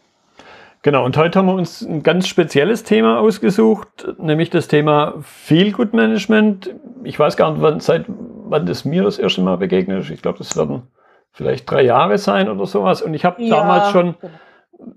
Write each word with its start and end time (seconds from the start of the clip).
Genau, 0.84 1.06
und 1.06 1.16
heute 1.16 1.38
haben 1.38 1.46
wir 1.46 1.54
uns 1.54 1.84
ein 1.84 2.02
ganz 2.02 2.28
spezielles 2.28 2.84
Thema 2.84 3.20
ausgesucht, 3.20 4.16
nämlich 4.18 4.50
das 4.50 4.68
Thema 4.68 5.14
Feel 5.22 5.72
Good 5.72 5.94
Management. 5.94 6.74
Ich 7.04 7.20
weiß 7.20 7.38
gar 7.38 7.52
nicht, 7.52 7.62
wann, 7.62 7.80
seit 7.80 8.06
wann 8.08 8.66
das 8.66 8.84
mir 8.84 9.04
das 9.04 9.20
erste 9.20 9.42
Mal 9.42 9.58
begegnet 9.58 10.00
ist. 10.00 10.10
Ich 10.10 10.24
glaube, 10.24 10.40
das 10.40 10.58
werden 10.58 10.84
vielleicht 11.32 11.70
drei 11.70 11.84
Jahre 11.84 12.18
sein 12.18 12.50
oder 12.50 12.66
sowas. 12.66 13.04
Und 13.04 13.14
ich 13.14 13.26
habe 13.26 13.44
ja, 13.44 13.58
damals 13.58 13.92
schon 13.92 14.16
genau. 14.20 14.34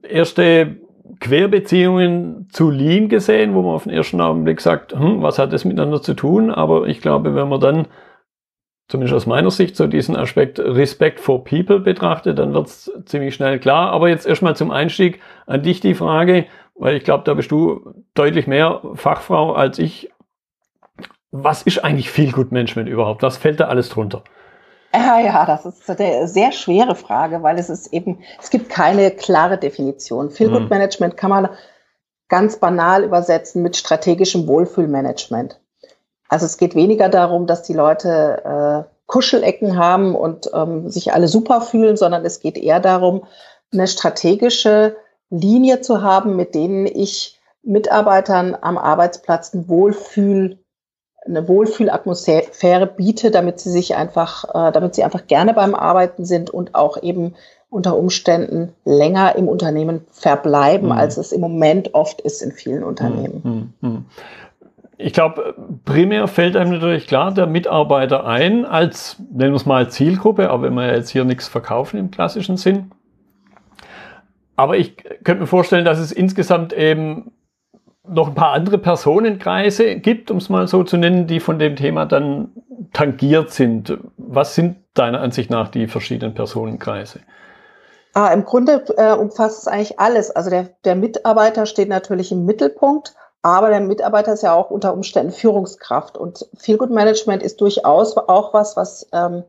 erste 0.03 0.77
Querbeziehungen 1.21 2.49
zu 2.51 2.71
Lean 2.71 3.11
gesehen, 3.11 3.55
wo 3.55 3.61
man 3.61 3.75
auf 3.75 3.85
den 3.85 3.93
ersten 3.93 4.23
Augenblick 4.23 4.63
sagt, 4.63 4.95
hm, 4.95 5.23
was 5.23 5.39
hat 5.39 5.53
das 5.53 5.67
miteinander 5.67 6.01
zu 6.01 6.15
tun? 6.15 6.51
Aber 6.51 6.87
ich 6.87 7.03
glaube, 7.03 7.35
wenn 7.35 7.49
man 7.49 7.61
dann 7.61 7.87
zumindest 8.89 9.15
aus 9.15 9.27
meiner 9.27 9.51
Sicht, 9.51 9.77
so 9.77 9.87
diesen 9.87 10.17
Aspekt 10.17 10.59
Respect 10.59 11.21
for 11.21 11.45
People 11.45 11.81
betrachtet, 11.81 12.39
dann 12.39 12.53
wird 12.55 12.67
es 12.67 12.93
ziemlich 13.07 13.35
schnell 13.35 13.59
klar. 13.59 13.91
Aber 13.93 14.09
jetzt 14.09 14.27
erstmal 14.27 14.57
zum 14.57 14.71
Einstieg 14.71 15.21
an 15.47 15.63
dich 15.63 15.81
die 15.81 15.95
Frage, 15.95 16.47
weil 16.75 16.97
ich 16.97 17.05
glaube, 17.05 17.25
da 17.25 17.35
bist 17.35 17.51
du 17.51 17.95
deutlich 18.15 18.47
mehr 18.47 18.81
Fachfrau 18.95 19.53
als 19.53 19.79
ich. 19.79 20.11
Was 21.31 21.63
ist 21.63 21.85
eigentlich 21.85 22.11
Feel 22.11 22.31
Good 22.31 22.53
Management 22.53 22.89
überhaupt? 22.89 23.23
Was 23.23 23.37
fällt 23.37 23.59
da 23.59 23.67
alles 23.67 23.89
drunter? 23.89 24.23
Ja, 24.95 25.19
ja, 25.19 25.45
das 25.45 25.67
ist 25.67 25.91
eine 25.91 26.29
sehr 26.29 26.53
schwere 26.53 26.95
Frage, 26.95 27.43
weil 27.43 27.59
es 27.59 27.69
ist 27.69 27.93
eben, 27.93 28.21
es 28.41 28.51
gibt 28.51 28.69
keine 28.69 29.11
klare 29.11 29.59
Definition. 29.59 30.31
Feel 30.31 30.51
Good 30.51 30.63
hm. 30.63 30.69
Management 30.69 31.17
kann 31.17 31.31
man 31.31 31.49
ganz 32.29 32.59
banal 32.59 33.03
übersetzen 33.03 33.63
mit 33.63 33.77
strategischem 33.77 34.47
Wohlfühlmanagement. 34.47 35.61
Also 36.29 36.47
es 36.47 36.57
geht 36.57 36.75
weniger 36.75 37.09
darum, 37.09 37.47
dass 37.47 37.63
die 37.63 37.75
Leute 37.75 38.87
äh, 38.87 38.91
Kuschelecken 39.07 39.77
haben 39.77 40.15
und 40.15 40.51
ähm, 40.55 40.89
sich 40.89 41.13
alle 41.13 41.29
super 41.29 41.61
fühlen, 41.61 41.97
sondern 41.97 42.25
es 42.25 42.41
geht 42.41 42.57
eher 42.57 42.81
darum, 42.81 43.25
eine 43.73 43.87
strategische 43.87 44.97
Linie 45.31 45.81
zu 45.81 46.03
haben, 46.03 46.37
mit 46.37 46.55
denen 46.55 46.87
ich 46.87 47.39
Mitarbeitern 47.63 48.57
am 48.61 48.79
Arbeitsplatz 48.79 49.53
ein 49.55 49.69
Wohlfühl, 49.69 50.59
eine 51.27 51.49
Wohlfühlatmosphäre 51.49 52.87
biete, 52.87 53.31
damit 53.31 53.59
sie 53.59 53.71
sich 53.71 53.95
einfach, 53.95 54.45
äh, 54.55 54.73
damit 54.73 54.95
sie 54.95 55.05
einfach 55.05 55.27
gerne 55.27 55.55
beim 55.55 55.75
Arbeiten 55.75 56.25
sind 56.25 56.51
und 56.51 56.75
auch 56.75 57.03
eben 57.03 57.35
unter 57.71 57.97
Umständen 57.97 58.75
länger 58.85 59.35
im 59.37 59.49
Unternehmen 59.49 60.07
verbleiben, 60.13 60.89
mhm. 60.89 60.93
als 60.93 61.17
es 61.17 61.33
im 61.33 61.41
Moment 61.41 61.95
oft 61.95 62.21
ist 62.21 62.41
in 62.41 62.53
vielen 62.53 62.85
Unternehmen. 62.85 63.75
Mhm. 63.81 64.05
Ich 64.97 65.13
glaube, 65.13 65.55
primär 65.85 66.29
fällt 66.29 66.57
einem 66.57 66.73
natürlich 66.73 67.07
klar 67.07 67.33
der 67.33 67.47
Mitarbeiter 67.47 68.27
ein 68.27 68.65
als, 68.65 69.17
nennen 69.33 69.53
wir 69.53 69.57
es 69.57 69.67
mal 69.67 69.91
Zielgruppe, 69.91 70.51
aber 70.51 70.65
wenn 70.65 70.75
wir 70.75 70.95
jetzt 70.95 71.11
hier 71.11 71.25
nichts 71.25 71.49
verkaufen 71.49 71.99
im 71.99 72.11
klassischen 72.11 72.57
Sinn. 72.57 72.93
Aber 74.57 74.77
ich 74.77 74.97
könnte 74.97 75.43
mir 75.43 75.47
vorstellen, 75.47 75.85
dass 75.85 75.99
es 75.99 76.13
insgesamt 76.13 76.73
eben 76.73 77.33
noch 78.07 78.29
ein 78.29 78.35
paar 78.35 78.53
andere 78.53 78.79
Personenkreise 78.79 79.97
gibt, 79.97 80.31
um 80.31 80.37
es 80.37 80.49
mal 80.49 80.69
so 80.69 80.85
zu 80.85 80.97
nennen, 80.97 81.27
die 81.27 81.41
von 81.41 81.59
dem 81.59 81.75
Thema 81.75 82.05
dann 82.07 82.51
tangiert 82.93 83.51
sind. 83.51 83.99
Was 84.17 84.55
sind 84.55 84.77
deiner 84.95 85.21
Ansicht 85.21 85.51
nach 85.51 85.69
die 85.69 85.89
verschiedenen 85.89 86.35
Personenkreise? 86.35 87.21
Ah, 88.13 88.29
Im 88.33 88.45
Grunde 88.45 88.85
äh, 88.97 89.13
umfasst 89.13 89.63
es 89.63 89.67
eigentlich 89.67 89.99
alles. 89.99 90.31
Also 90.31 90.51
der, 90.51 90.71
der 90.85 90.95
Mitarbeiter 90.95 91.67
steht 91.67 91.89
natürlich 91.89 92.31
im 92.31 92.45
Mittelpunkt 92.45 93.15
aber 93.45 93.69
der 93.69 93.81
Mitarbeiter 93.81 94.33
ist 94.33 94.43
ja 94.43 94.55
auch 94.55 94.71
unter 94.71 94.95
Umständen 94.95 95.31
Führungskraft. 95.31 96.17
Und 96.17 96.49
Feel 96.57 96.79
Good 96.79 96.89
Management 96.89 97.43
ist 97.43 97.61
durchaus 97.61 98.17
auch 98.17 98.55
was, 98.55 98.75
was 98.75 99.07
ähm, 99.13 99.45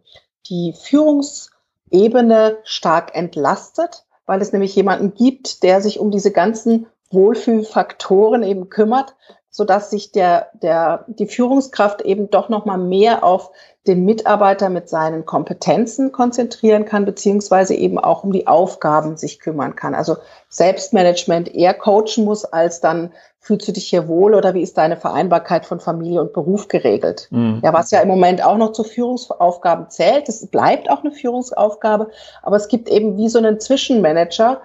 die 0.49 0.73
Führungsebene 0.73 2.57
stark 2.65 3.15
entlastet, 3.15 4.03
weil 4.25 4.41
es 4.41 4.51
nämlich 4.51 4.75
jemanden 4.75 5.13
gibt, 5.13 5.63
der 5.63 5.79
sich 5.79 5.97
um 5.97 6.11
diese 6.11 6.31
ganzen 6.31 6.87
Wohlfühlfaktoren 7.11 8.43
eben 8.43 8.69
kümmert, 8.69 9.15
so 9.55 9.63
dass 9.63 9.89
sich 9.89 10.11
der, 10.11 10.49
der, 10.61 11.05
die 11.07 11.27
Führungskraft 11.27 12.01
eben 12.01 12.29
doch 12.29 12.49
nochmal 12.49 12.77
mehr 12.77 13.23
auf 13.23 13.51
den 13.87 14.03
Mitarbeiter 14.03 14.67
mit 14.67 14.89
seinen 14.89 15.25
Kompetenzen 15.25 16.11
konzentrieren 16.11 16.83
kann, 16.83 17.05
beziehungsweise 17.05 17.73
eben 17.73 17.97
auch 17.97 18.25
um 18.25 18.33
die 18.33 18.47
Aufgaben 18.47 19.15
sich 19.15 19.39
kümmern 19.39 19.77
kann. 19.77 19.95
Also 19.95 20.17
Selbstmanagement 20.49 21.55
eher 21.55 21.73
coachen 21.73 22.25
muss, 22.25 22.43
als 22.43 22.81
dann 22.81 23.13
fühlst 23.39 23.67
du 23.67 23.71
dich 23.71 23.87
hier 23.87 24.09
wohl 24.09 24.35
oder 24.35 24.55
wie 24.55 24.61
ist 24.61 24.77
deine 24.77 24.97
Vereinbarkeit 24.97 25.65
von 25.65 25.79
Familie 25.79 26.19
und 26.19 26.33
Beruf 26.33 26.67
geregelt? 26.67 27.29
Mhm. 27.29 27.61
Ja, 27.63 27.71
was 27.71 27.91
ja 27.91 28.01
im 28.01 28.09
Moment 28.09 28.43
auch 28.43 28.57
noch 28.57 28.73
zu 28.73 28.83
Führungsaufgaben 28.83 29.89
zählt. 29.89 30.27
Es 30.27 30.45
bleibt 30.47 30.89
auch 30.89 31.01
eine 31.01 31.11
Führungsaufgabe, 31.11 32.09
aber 32.43 32.57
es 32.57 32.67
gibt 32.67 32.89
eben 32.89 33.15
wie 33.17 33.29
so 33.29 33.37
einen 33.37 33.61
Zwischenmanager, 33.61 34.61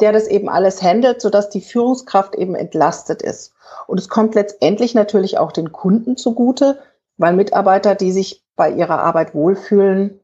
der 0.00 0.12
das 0.12 0.26
eben 0.26 0.48
alles 0.48 0.82
handelt, 0.82 1.20
sodass 1.20 1.50
die 1.50 1.60
Führungskraft 1.60 2.34
eben 2.34 2.54
entlastet 2.54 3.22
ist. 3.22 3.54
Und 3.86 3.98
es 3.98 4.08
kommt 4.08 4.34
letztendlich 4.34 4.94
natürlich 4.94 5.38
auch 5.38 5.52
den 5.52 5.72
Kunden 5.72 6.16
zugute, 6.16 6.78
weil 7.16 7.34
Mitarbeiter, 7.34 7.94
die 7.94 8.12
sich 8.12 8.44
bei 8.56 8.70
ihrer 8.70 9.00
Arbeit 9.00 9.34
wohlfühlen, 9.34 10.20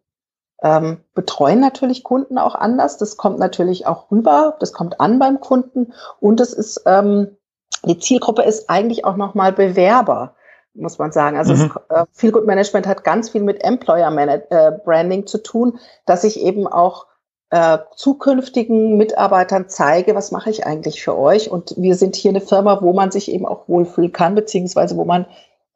ähm, 0.63 0.99
betreuen 1.15 1.61
natürlich 1.61 2.05
Kunden 2.05 2.39
auch 2.39 2.55
anders. 2.55 2.99
Das 2.99 3.17
kommt 3.17 3.39
natürlich 3.39 3.87
auch 3.87 4.11
rüber, 4.11 4.57
das 4.61 4.73
kommt 4.73 5.01
an 5.01 5.19
beim 5.19 5.41
Kunden 5.41 5.93
und 6.21 6.41
es 6.41 6.53
ist 6.53 6.83
ähm, 6.87 7.37
die 7.85 7.99
Zielgruppe 7.99 8.43
ist 8.43 8.69
eigentlich 8.69 9.05
auch 9.05 9.17
nochmal 9.17 9.53
Bewerber, 9.53 10.35
muss 10.75 10.99
man 10.99 11.13
sagen. 11.13 11.37
Also 11.37 11.55
mhm. 11.55 11.73
es, 11.89 11.97
äh, 11.97 12.05
Feel 12.13 12.33
Good 12.33 12.47
Management 12.47 12.87
hat 12.87 13.05
ganz 13.05 13.31
viel 13.31 13.43
mit 13.43 13.65
Employer 13.65 14.15
äh, 14.51 14.73
Branding 14.85 15.27
zu 15.27 15.43
tun, 15.43 15.79
dass 16.05 16.25
ich 16.25 16.41
eben 16.41 16.67
auch 16.67 17.07
äh, 17.50 17.78
zukünftigen 17.97 18.97
Mitarbeitern 18.97 19.66
zeige, 19.69 20.15
was 20.15 20.30
mache 20.30 20.51
ich 20.51 20.66
eigentlich 20.66 21.03
für 21.03 21.19
euch. 21.19 21.51
Und 21.51 21.75
wir 21.77 21.97
sind 21.97 22.16
hier 22.16 22.30
eine 22.30 22.41
Firma, 22.41 22.80
wo 22.80 22.92
man 22.92 23.10
sich 23.10 23.30
eben 23.30 23.47
auch 23.47 23.69
wohlfühlen 23.69 24.13
kann, 24.13 24.34
beziehungsweise 24.34 24.97
wo 24.97 25.04
man 25.04 25.27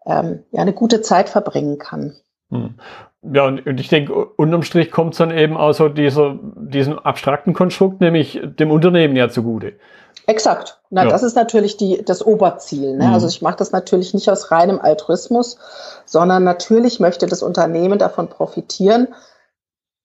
ähm, 0.06 0.44
ja 0.52 0.62
eine 0.62 0.72
gute 0.72 1.02
Zeit 1.02 1.28
verbringen 1.28 1.78
kann. 1.78 2.14
Hm. 2.50 2.74
Ja, 3.32 3.46
und, 3.46 3.80
ich 3.80 3.88
denke, 3.88 4.12
unterm 4.36 4.62
Strich 4.62 4.90
kommt 4.90 5.14
es 5.14 5.18
dann 5.18 5.30
eben 5.30 5.56
auch 5.56 5.72
so 5.72 5.88
dieser, 5.88 6.38
diesem 6.56 6.98
abstrakten 6.98 7.54
Konstrukt, 7.54 8.02
nämlich 8.02 8.38
dem 8.44 8.70
Unternehmen 8.70 9.16
ja 9.16 9.30
zugute. 9.30 9.72
Exakt. 10.26 10.80
Na, 10.90 11.04
ja. 11.04 11.10
Das 11.10 11.22
ist 11.22 11.34
natürlich 11.34 11.76
die, 11.76 12.04
das 12.04 12.24
Oberziel. 12.24 12.96
Ne? 12.96 13.06
Mhm. 13.08 13.14
Also 13.14 13.26
ich 13.26 13.42
mache 13.42 13.56
das 13.56 13.72
natürlich 13.72 14.14
nicht 14.14 14.28
aus 14.28 14.50
reinem 14.50 14.78
Altruismus, 14.78 15.58
sondern 16.04 16.44
natürlich 16.44 17.00
möchte 17.00 17.26
das 17.26 17.42
Unternehmen 17.42 17.98
davon 17.98 18.28
profitieren, 18.28 19.08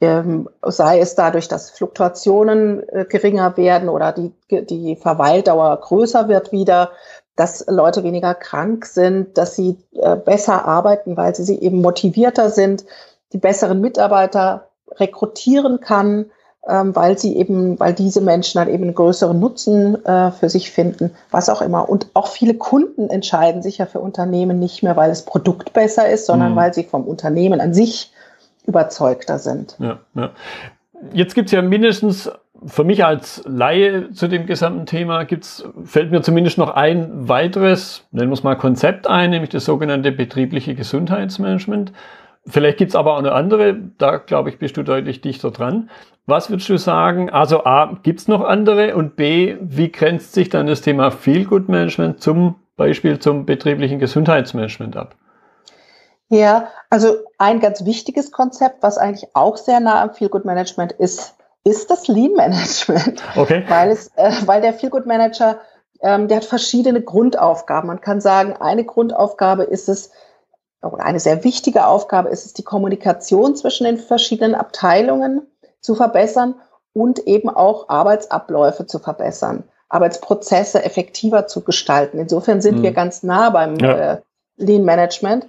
sei 0.01 0.99
es 0.99 1.15
dadurch, 1.15 1.49
dass 1.49 1.71
Fluktuationen 1.71 2.87
äh, 2.87 3.05
geringer 3.05 3.57
werden 3.57 3.89
oder 3.89 4.13
die, 4.13 4.31
die 4.49 4.95
Verweildauer 4.95 5.75
größer 5.81 6.29
wird 6.29 6.53
wieder, 6.53 6.91
dass 7.35 7.65
Leute 7.67 8.03
weniger 8.03 8.33
krank 8.33 8.85
sind, 8.85 9.37
dass 9.37 9.55
sie 9.55 9.77
äh, 9.93 10.15
besser 10.15 10.65
arbeiten, 10.65 11.17
weil 11.17 11.35
sie, 11.35 11.43
sie 11.43 11.59
eben 11.59 11.81
motivierter 11.81 12.49
sind, 12.49 12.85
die 13.33 13.37
besseren 13.37 13.81
Mitarbeiter 13.81 14.69
rekrutieren 14.97 15.81
kann, 15.81 16.31
ähm, 16.67 16.95
weil 16.95 17.17
sie 17.17 17.37
eben, 17.37 17.79
weil 17.79 17.93
diese 17.93 18.21
Menschen 18.21 18.59
dann 18.59 18.69
eben 18.69 18.83
einen 18.83 18.95
größeren 18.95 19.39
Nutzen 19.39 20.03
äh, 20.05 20.31
für 20.31 20.49
sich 20.49 20.71
finden, 20.71 21.11
was 21.31 21.49
auch 21.49 21.61
immer. 21.61 21.89
Und 21.89 22.07
auch 22.13 22.27
viele 22.27 22.53
Kunden 22.53 23.09
entscheiden 23.09 23.61
sich 23.61 23.77
ja 23.79 23.85
für 23.85 23.99
Unternehmen 23.99 24.59
nicht 24.59 24.81
mehr, 24.81 24.95
weil 24.95 25.09
das 25.09 25.23
Produkt 25.23 25.73
besser 25.73 26.09
ist, 26.09 26.25
sondern 26.25 26.53
mhm. 26.53 26.55
weil 26.57 26.73
sie 26.73 26.83
vom 26.83 27.05
Unternehmen 27.05 27.59
an 27.59 27.73
sich 27.73 28.13
überzeugter 28.69 29.39
sind. 29.39 29.75
Ja, 29.79 29.99
ja. 30.15 30.31
Jetzt 31.13 31.33
gibt 31.33 31.47
es 31.47 31.51
ja 31.51 31.61
mindestens 31.61 32.31
für 32.65 32.83
mich 32.83 33.05
als 33.05 33.41
Laie 33.45 34.11
zu 34.11 34.27
dem 34.27 34.45
gesamten 34.45 34.85
Thema 34.85 35.23
gibt's, 35.23 35.63
fällt 35.83 36.11
mir 36.11 36.21
zumindest 36.21 36.57
noch 36.57 36.71
ein 36.71 37.29
weiteres, 37.29 38.05
nennen 38.11 38.29
wir 38.29 38.33
es 38.33 38.43
mal 38.43 38.55
Konzept 38.55 39.07
ein, 39.07 39.29
nämlich 39.29 39.49
das 39.49 39.65
sogenannte 39.65 40.11
betriebliche 40.11 40.75
Gesundheitsmanagement. 40.75 41.93
Vielleicht 42.45 42.77
gibt's 42.77 42.95
aber 42.95 43.13
auch 43.13 43.19
eine 43.19 43.31
andere, 43.31 43.77
da 43.97 44.17
glaube 44.17 44.49
ich, 44.49 44.59
bist 44.59 44.77
du 44.77 44.83
deutlich 44.83 45.21
dichter 45.21 45.51
dran. 45.51 45.89
Was 46.25 46.49
würdest 46.49 46.69
du 46.69 46.77
sagen? 46.77 47.29
Also 47.29 47.63
A, 47.65 47.97
gibt's 48.03 48.27
noch 48.27 48.43
andere 48.43 48.95
und 48.95 49.15
B, 49.15 49.55
wie 49.61 49.91
grenzt 49.91 50.33
sich 50.33 50.49
dann 50.49 50.67
das 50.67 50.81
Thema 50.81 51.11
Feel 51.11 51.45
Good 51.45 51.69
Management 51.69 52.21
zum 52.21 52.55
Beispiel 52.75 53.19
zum 53.19 53.45
betrieblichen 53.45 53.99
Gesundheitsmanagement 53.99 54.97
ab? 54.97 55.15
Ja, 56.29 56.69
also 56.89 57.17
ein 57.39 57.59
ganz 57.59 57.85
wichtiges 57.85 58.31
Konzept, 58.31 58.83
was 58.83 58.97
eigentlich 58.97 59.29
auch 59.33 59.57
sehr 59.57 59.79
nah 59.79 60.01
am 60.01 60.13
Feel 60.13 60.29
Good 60.29 60.45
Management 60.45 60.91
ist, 60.93 61.35
ist 61.63 61.89
das 61.89 62.07
Lean 62.07 62.33
Management. 62.33 63.23
Okay. 63.35 63.63
Weil 63.67 63.91
es, 63.91 64.11
äh, 64.15 64.31
weil 64.45 64.61
der 64.61 64.73
Feel 64.73 64.91
Good 64.91 65.07
Manager, 65.07 65.59
ähm, 66.01 66.27
der 66.27 66.37
hat 66.37 66.45
verschiedene 66.45 67.01
Grundaufgaben. 67.01 67.87
Man 67.87 68.01
kann 68.01 68.21
sagen, 68.21 68.53
eine 68.59 68.85
Grundaufgabe 68.85 69.63
ist 69.63 69.89
es, 69.89 70.11
oder 70.81 71.03
eine 71.03 71.19
sehr 71.19 71.43
wichtige 71.43 71.87
Aufgabe 71.87 72.29
ist 72.29 72.45
es, 72.45 72.53
die 72.53 72.63
Kommunikation 72.63 73.55
zwischen 73.55 73.83
den 73.83 73.97
verschiedenen 73.97 74.55
Abteilungen 74.55 75.41
zu 75.81 75.95
verbessern 75.95 76.55
und 76.93 77.19
eben 77.27 77.49
auch 77.49 77.89
Arbeitsabläufe 77.89 78.85
zu 78.85 78.99
verbessern, 78.99 79.63
Arbeitsprozesse 79.89 80.83
effektiver 80.83 81.47
zu 81.47 81.61
gestalten. 81.61 82.19
Insofern 82.19 82.61
sind 82.61 82.77
mhm. 82.77 82.83
wir 82.83 82.91
ganz 82.91 83.23
nah 83.23 83.49
beim 83.49 83.77
ja. 83.79 84.13
äh, 84.13 84.21
Lean 84.57 84.83
Management. 84.83 85.47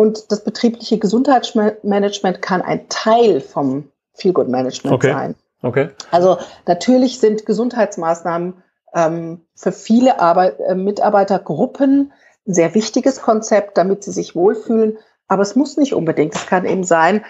Und 0.00 0.32
das 0.32 0.42
betriebliche 0.44 0.96
Gesundheitsmanagement 0.96 2.40
kann 2.40 2.62
ein 2.62 2.88
Teil 2.88 3.42
vom 3.42 3.90
Feel 4.14 4.32
Good 4.32 4.48
Management 4.48 4.94
okay. 4.94 5.12
sein. 5.12 5.34
Okay. 5.60 5.90
Also 6.10 6.38
natürlich 6.66 7.20
sind 7.20 7.44
Gesundheitsmaßnahmen 7.44 8.54
ähm, 8.94 9.42
für 9.54 9.72
viele 9.72 10.18
Arbeit, 10.18 10.58
äh, 10.58 10.74
Mitarbeitergruppen 10.74 12.12
ein 12.46 12.54
sehr 12.54 12.74
wichtiges 12.74 13.20
Konzept, 13.20 13.76
damit 13.76 14.02
sie 14.02 14.12
sich 14.12 14.34
wohlfühlen. 14.34 14.96
Aber 15.28 15.42
es 15.42 15.54
muss 15.54 15.76
nicht 15.76 15.92
unbedingt. 15.92 16.34
Es 16.34 16.46
kann 16.46 16.64
eben 16.64 16.84
sein, 16.84 17.22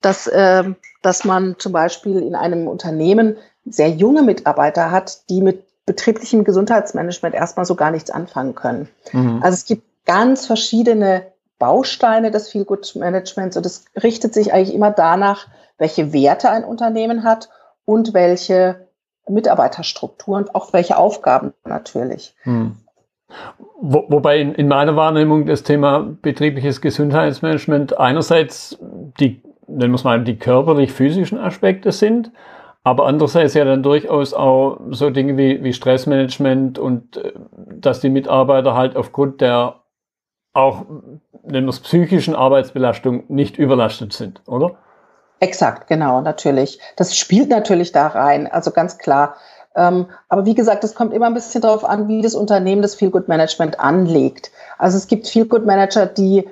dass, 0.00 0.28
äh, 0.28 0.62
dass 1.02 1.24
man 1.24 1.56
zum 1.58 1.72
Beispiel 1.72 2.22
in 2.22 2.36
einem 2.36 2.68
Unternehmen 2.68 3.36
sehr 3.64 3.90
junge 3.90 4.22
Mitarbeiter 4.22 4.92
hat, 4.92 5.28
die 5.28 5.40
mit 5.40 5.64
betrieblichem 5.86 6.44
Gesundheitsmanagement 6.44 7.34
erstmal 7.34 7.66
so 7.66 7.74
gar 7.74 7.90
nichts 7.90 8.12
anfangen 8.12 8.54
können. 8.54 8.88
Mhm. 9.10 9.40
Also 9.42 9.54
es 9.54 9.64
gibt 9.64 9.82
ganz 10.06 10.46
verschiedene 10.46 11.31
Bausteine 11.62 12.32
des 12.32 12.50
Feel 12.50 12.64
Good 12.64 12.96
Managements 12.96 13.56
und 13.56 13.64
es 13.64 13.84
richtet 14.02 14.34
sich 14.34 14.52
eigentlich 14.52 14.74
immer 14.74 14.90
danach, 14.90 15.46
welche 15.78 16.12
Werte 16.12 16.50
ein 16.50 16.64
Unternehmen 16.64 17.22
hat 17.22 17.50
und 17.84 18.14
welche 18.14 18.88
Mitarbeiterstrukturen 19.28 20.50
auch 20.52 20.72
welche 20.72 20.96
Aufgaben 20.96 21.52
natürlich. 21.64 22.34
Hm. 22.42 22.78
Wo, 23.80 24.06
wobei 24.08 24.40
in, 24.40 24.56
in, 24.56 24.66
meiner 24.66 24.96
Wahrnehmung 24.96 25.46
das 25.46 25.62
Thema 25.62 26.00
betriebliches 26.00 26.80
Gesundheitsmanagement 26.80 27.96
einerseits 27.96 28.76
die, 29.20 29.40
nennen 29.68 29.92
wir 29.92 29.94
es 29.94 30.02
mal, 30.02 30.24
die 30.24 30.38
körperlich-physischen 30.38 31.38
Aspekte 31.38 31.92
sind, 31.92 32.32
aber 32.82 33.06
andererseits 33.06 33.54
ja 33.54 33.64
dann 33.64 33.84
durchaus 33.84 34.34
auch 34.34 34.80
so 34.90 35.10
Dinge 35.10 35.36
wie, 35.36 35.62
wie 35.62 35.72
Stressmanagement 35.72 36.80
und 36.80 37.18
äh, 37.18 37.34
dass 37.70 38.00
die 38.00 38.10
Mitarbeiter 38.10 38.74
halt 38.74 38.96
aufgrund 38.96 39.40
der 39.40 39.76
auch, 40.52 40.84
nennen 41.44 41.66
wir 41.66 41.70
es, 41.70 41.80
psychischen 41.80 42.34
Arbeitsbelastung 42.34 43.24
nicht 43.28 43.58
überlastet 43.58 44.12
sind, 44.12 44.42
oder? 44.46 44.76
Exakt, 45.40 45.88
genau, 45.88 46.20
natürlich. 46.20 46.78
Das 46.96 47.16
spielt 47.16 47.48
natürlich 47.48 47.92
da 47.92 48.06
rein, 48.08 48.46
also 48.46 48.70
ganz 48.70 48.98
klar. 48.98 49.36
Ähm, 49.74 50.06
aber 50.28 50.44
wie 50.44 50.54
gesagt, 50.54 50.84
es 50.84 50.94
kommt 50.94 51.12
immer 51.12 51.26
ein 51.26 51.34
bisschen 51.34 51.62
darauf 51.62 51.84
an, 51.84 52.06
wie 52.06 52.22
das 52.22 52.34
Unternehmen 52.34 52.82
das 52.82 52.94
Feel 52.94 53.10
Good 53.10 53.28
Management 53.28 53.80
anlegt. 53.80 54.52
Also 54.78 54.98
es 54.98 55.06
gibt 55.06 55.26
Feel 55.26 55.46
Good 55.46 55.64
Manager, 55.66 56.06
die 56.06 56.48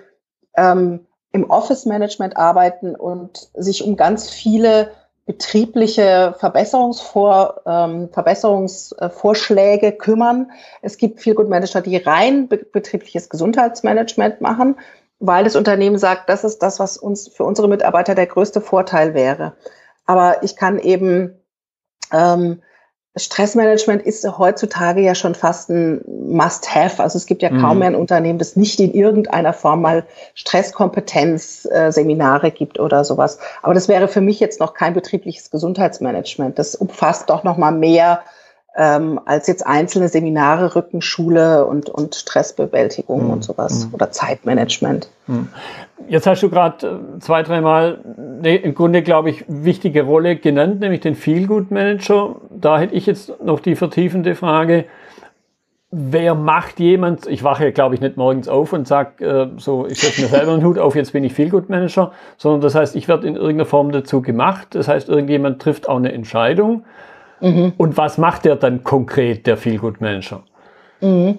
ähm, 0.56 1.06
im 1.32 1.48
Office 1.48 1.86
Management 1.86 2.36
arbeiten 2.36 2.96
und 2.96 3.50
sich 3.54 3.84
um 3.84 3.96
ganz 3.96 4.30
viele 4.30 4.90
betriebliche 5.26 6.34
Verbesserungsvor, 6.38 7.62
ähm, 7.66 8.08
Verbesserungsvorschläge 8.10 9.92
kümmern. 9.92 10.50
Es 10.82 10.96
gibt 10.96 11.20
Feel 11.20 11.34
Good 11.34 11.48
Manager, 11.48 11.80
die 11.80 11.96
rein 11.96 12.48
betriebliches 12.48 13.28
Gesundheitsmanagement 13.28 14.40
machen 14.40 14.76
weil 15.20 15.44
das 15.44 15.54
Unternehmen 15.54 15.98
sagt, 15.98 16.28
das 16.28 16.44
ist 16.44 16.60
das, 16.60 16.80
was 16.80 16.96
uns 16.96 17.28
für 17.28 17.44
unsere 17.44 17.68
Mitarbeiter 17.68 18.14
der 18.14 18.26
größte 18.26 18.60
Vorteil 18.60 19.14
wäre. 19.14 19.54
Aber 20.06 20.42
ich 20.42 20.56
kann 20.56 20.78
eben 20.78 21.38
ähm, 22.10 22.62
Stressmanagement 23.16 24.02
ist 24.02 24.24
heutzutage 24.38 25.00
ja 25.00 25.16
schon 25.16 25.34
fast 25.34 25.68
ein 25.68 26.00
Must-Have. 26.06 27.02
Also 27.02 27.18
es 27.18 27.26
gibt 27.26 27.42
ja 27.42 27.48
kaum 27.48 27.72
mhm. 27.72 27.78
mehr 27.78 27.88
ein 27.88 27.96
Unternehmen, 27.96 28.38
das 28.38 28.54
nicht 28.54 28.78
in 28.78 28.94
irgendeiner 28.94 29.52
Form 29.52 29.82
mal 29.82 30.06
Stresskompetenzseminare 30.34 32.52
gibt 32.52 32.78
oder 32.78 33.04
sowas. 33.04 33.40
Aber 33.62 33.74
das 33.74 33.88
wäre 33.88 34.06
für 34.06 34.20
mich 34.20 34.38
jetzt 34.38 34.60
noch 34.60 34.74
kein 34.74 34.94
betriebliches 34.94 35.50
Gesundheitsmanagement. 35.50 36.56
Das 36.58 36.76
umfasst 36.76 37.30
doch 37.30 37.42
noch 37.42 37.56
mal 37.56 37.72
mehr 37.72 38.22
ähm, 38.76 39.20
als 39.24 39.46
jetzt 39.46 39.66
einzelne 39.66 40.08
Seminare, 40.08 40.76
Rückenschule 40.76 41.66
und, 41.66 41.88
und 41.88 42.14
Stressbewältigung 42.14 43.24
mhm. 43.24 43.30
und 43.30 43.44
sowas 43.44 43.86
mhm. 43.86 43.94
oder 43.94 44.10
Zeitmanagement. 44.12 45.10
Mhm. 45.26 45.48
Jetzt 46.08 46.26
hast 46.26 46.42
du 46.42 46.48
gerade 46.48 46.86
äh, 46.86 47.18
zwei, 47.20 47.42
dreimal 47.42 47.98
ne, 48.16 48.56
im 48.56 48.74
Grunde, 48.74 49.02
glaube 49.02 49.30
ich, 49.30 49.44
wichtige 49.48 50.02
Rolle 50.02 50.36
genannt, 50.36 50.80
nämlich 50.80 51.00
den 51.00 51.14
Feelgood 51.14 51.70
Manager. 51.70 52.36
Da 52.50 52.78
hätte 52.78 52.94
ich 52.94 53.06
jetzt 53.06 53.42
noch 53.42 53.60
die 53.60 53.74
vertiefende 53.74 54.34
Frage. 54.34 54.84
Wer 55.92 56.36
macht 56.36 56.78
jemand, 56.78 57.26
ich 57.26 57.42
wache, 57.42 57.72
glaube 57.72 57.96
ich, 57.96 58.00
nicht 58.00 58.16
morgens 58.16 58.46
auf 58.46 58.72
und 58.72 58.86
sage, 58.86 59.24
äh, 59.24 59.48
so, 59.58 59.88
ich 59.88 60.00
setze 60.00 60.22
mir 60.22 60.28
selber 60.28 60.52
einen 60.52 60.64
Hut 60.64 60.78
auf, 60.78 60.94
jetzt 60.94 61.12
bin 61.12 61.24
ich 61.24 61.34
Feelgood 61.34 61.68
Manager, 61.68 62.12
sondern 62.36 62.60
das 62.60 62.76
heißt, 62.76 62.94
ich 62.94 63.08
werde 63.08 63.26
in 63.26 63.34
irgendeiner 63.34 63.64
Form 63.64 63.90
dazu 63.90 64.22
gemacht. 64.22 64.68
Das 64.70 64.86
heißt, 64.86 65.08
irgendjemand 65.08 65.60
trifft 65.60 65.88
auch 65.88 65.96
eine 65.96 66.12
Entscheidung. 66.12 66.84
Mhm. 67.40 67.72
Und 67.76 67.96
was 67.96 68.18
macht 68.18 68.44
der 68.44 68.56
dann 68.56 68.84
konkret, 68.84 69.46
der 69.46 69.56
Feelgood 69.56 70.00
Manager? 70.00 70.42
Mhm. 71.00 71.38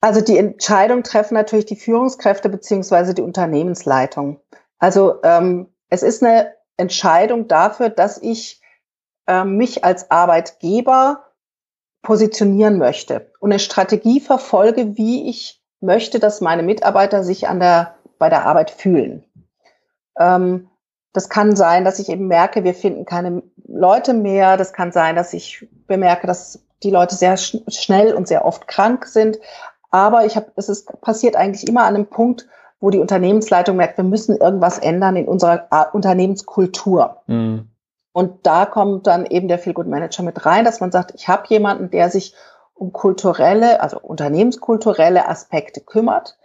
Also 0.00 0.22
die 0.22 0.38
Entscheidung 0.38 1.02
treffen 1.02 1.34
natürlich 1.34 1.66
die 1.66 1.76
Führungskräfte 1.76 2.48
beziehungsweise 2.48 3.12
die 3.12 3.22
Unternehmensleitung. 3.22 4.40
Also 4.78 5.22
ähm, 5.22 5.68
es 5.90 6.02
ist 6.02 6.22
eine 6.22 6.54
Entscheidung 6.78 7.48
dafür, 7.48 7.90
dass 7.90 8.16
ich 8.16 8.62
äh, 9.26 9.44
mich 9.44 9.84
als 9.84 10.10
Arbeitgeber 10.10 11.26
positionieren 12.02 12.78
möchte 12.78 13.30
und 13.40 13.52
eine 13.52 13.58
Strategie 13.58 14.20
verfolge, 14.20 14.96
wie 14.96 15.28
ich 15.28 15.62
möchte, 15.80 16.18
dass 16.18 16.40
meine 16.40 16.62
Mitarbeiter 16.62 17.22
sich 17.22 17.46
an 17.48 17.60
der, 17.60 17.96
bei 18.18 18.30
der 18.30 18.46
Arbeit 18.46 18.70
fühlen. 18.70 19.24
Ähm, 20.18 20.69
das 21.12 21.28
kann 21.28 21.56
sein, 21.56 21.84
dass 21.84 21.98
ich 21.98 22.08
eben 22.08 22.28
merke, 22.28 22.64
wir 22.64 22.74
finden 22.74 23.04
keine 23.04 23.42
Leute 23.66 24.14
mehr. 24.14 24.56
Das 24.56 24.72
kann 24.72 24.92
sein, 24.92 25.16
dass 25.16 25.32
ich 25.32 25.66
bemerke, 25.86 26.26
dass 26.26 26.62
die 26.82 26.90
Leute 26.90 27.14
sehr 27.14 27.36
sch 27.36 27.58
schnell 27.68 28.14
und 28.14 28.28
sehr 28.28 28.44
oft 28.44 28.68
krank 28.68 29.06
sind. 29.06 29.38
Aber 29.90 30.24
ich 30.24 30.36
habe, 30.36 30.52
es 30.56 30.68
ist 30.68 31.00
passiert 31.00 31.34
eigentlich 31.34 31.68
immer 31.68 31.82
an 31.82 31.96
einem 31.96 32.06
Punkt, 32.06 32.46
wo 32.78 32.90
die 32.90 32.98
Unternehmensleitung 32.98 33.76
merkt, 33.76 33.98
wir 33.98 34.04
müssen 34.04 34.36
irgendwas 34.36 34.78
ändern 34.78 35.16
in 35.16 35.26
unserer 35.26 35.68
Unternehmenskultur. 35.92 37.22
Mhm. 37.26 37.68
Und 38.12 38.46
da 38.46 38.66
kommt 38.66 39.06
dann 39.06 39.26
eben 39.26 39.48
der 39.48 39.58
Feel 39.58 39.74
Good 39.74 39.86
Manager 39.86 40.22
mit 40.22 40.46
rein, 40.46 40.64
dass 40.64 40.80
man 40.80 40.90
sagt, 40.90 41.12
ich 41.14 41.28
habe 41.28 41.44
jemanden, 41.48 41.90
der 41.90 42.10
sich 42.10 42.34
um 42.74 42.92
kulturelle, 42.92 43.80
also 43.82 44.00
unternehmenskulturelle 44.00 45.28
Aspekte 45.28 45.80
kümmert 45.80 46.38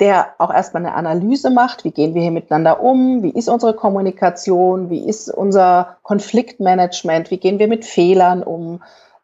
der 0.00 0.34
auch 0.38 0.52
erstmal 0.52 0.84
eine 0.84 0.94
Analyse 0.94 1.50
macht, 1.50 1.84
wie 1.84 1.92
gehen 1.92 2.14
wir 2.14 2.22
hier 2.22 2.32
miteinander 2.32 2.82
um, 2.82 3.22
wie 3.22 3.30
ist 3.30 3.48
unsere 3.48 3.74
Kommunikation, 3.74 4.90
wie 4.90 5.08
ist 5.08 5.30
unser 5.30 5.98
Konfliktmanagement, 6.02 7.30
wie 7.30 7.38
gehen 7.38 7.58
wir 7.58 7.68
mit 7.68 7.84
Fehlern 7.84 8.42
um, 8.42 8.82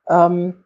ähm, 0.08 0.64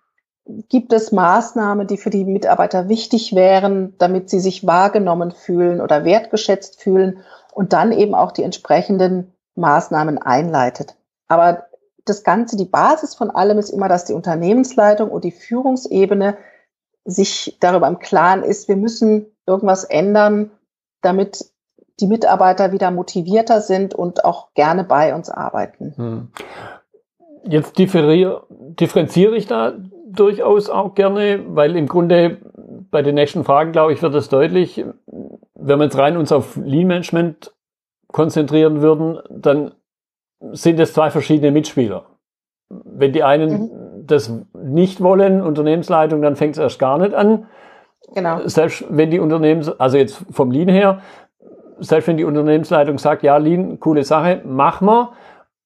gibt 0.69 0.93
es 0.93 1.11
Maßnahmen, 1.11 1.87
die 1.87 1.97
für 1.97 2.11
die 2.11 2.25
Mitarbeiter 2.25 2.89
wichtig 2.91 3.35
wären, 3.35 3.95
damit 3.97 4.29
sie 4.29 4.41
sich 4.41 4.67
wahrgenommen 4.67 5.33
fühlen 5.33 5.81
oder 5.81 6.05
wertgeschätzt 6.05 6.83
fühlen 6.83 7.21
und 7.55 7.73
dann 7.73 7.93
eben 7.93 8.15
auch 8.15 8.31
die 8.31 8.43
entsprechenden 8.43 9.33
Maßnahmen 9.55 10.19
einleitet. 10.19 10.97
Aber 11.29 11.67
das 12.05 12.25
Ganze, 12.25 12.57
die 12.57 12.67
Basis 12.67 13.15
von 13.15 13.31
allem 13.31 13.59
ist 13.59 13.71
immer, 13.71 13.89
dass 13.89 14.05
die 14.05 14.13
Unternehmensleitung 14.13 15.11
und 15.11 15.25
die 15.25 15.31
Führungsebene 15.31 16.37
sich 17.07 17.57
darüber 17.61 17.89
im 17.89 17.99
Klaren 17.99 18.43
ist, 18.43 18.69
wir 18.69 18.77
müssen 18.77 19.34
irgendwas 19.47 19.85
ändern, 19.85 20.51
damit 21.03 21.45
die 22.01 22.07
Mitarbeiter 22.07 22.73
wieder 22.73 22.91
motivierter 22.91 23.61
sind 23.61 23.95
und 23.95 24.25
auch 24.25 24.53
gerne 24.55 24.85
bei 24.85 25.15
uns 25.15 25.31
arbeiten. 25.31 25.95
Hm. 25.97 26.29
Jetzt 27.47 27.79
differenziere 27.79 29.37
ich 29.37 29.47
da 29.47 29.75
durchaus 30.07 30.71
auch 30.71 30.95
gerne, 30.95 31.45
weil 31.49 31.77
im 31.77 31.87
Grunde 31.87 32.39
bei 32.91 33.03
den 33.03 33.15
nächsten 33.15 33.45
Fragen, 33.45 33.73
glaube 33.73 33.93
ich, 33.93 34.03
wird 34.03 34.15
es 34.15 34.29
deutlich, 34.29 34.85
wenn 35.55 35.79
wir 35.79 35.85
jetzt 35.85 35.99
rein 35.99 36.17
uns 36.17 36.33
auf 36.33 36.57
Lean 36.57 36.87
Management 36.87 37.53
konzentrieren 38.09 38.81
würden, 38.81 39.19
dann 39.29 39.73
sind 40.53 40.79
es 40.79 40.93
zwei 40.95 41.11
verschiedene 41.11 41.51
Mitspieler. 41.51 42.07
Wenn 42.69 43.13
die 43.13 43.23
einen 43.23 43.51
mhm. 43.51 44.07
das 44.07 44.33
nicht 44.55 45.01
wollen, 45.01 45.43
Unternehmensleitung, 45.43 46.23
dann 46.23 46.37
fängt 46.37 46.55
es 46.55 46.61
erst 46.61 46.79
gar 46.79 46.99
nicht 46.99 47.15
an. 47.15 47.47
Genau. 48.15 48.47
Selbst 48.47 48.85
wenn 48.91 49.11
die 49.11 49.21
Unternehmens, 49.21 49.69
also 49.69 49.97
jetzt 49.97 50.25
vom 50.31 50.51
Lean 50.51 50.69
her, 50.69 51.01
selbst 51.79 52.07
wenn 52.07 52.17
die 52.17 52.25
Unternehmensleitung 52.25 52.99
sagt, 52.99 53.23
ja, 53.23 53.37
Lean, 53.37 53.81
coole 53.81 54.05
Sache, 54.05 54.43
machen 54.45 54.87
wir. 54.87 55.13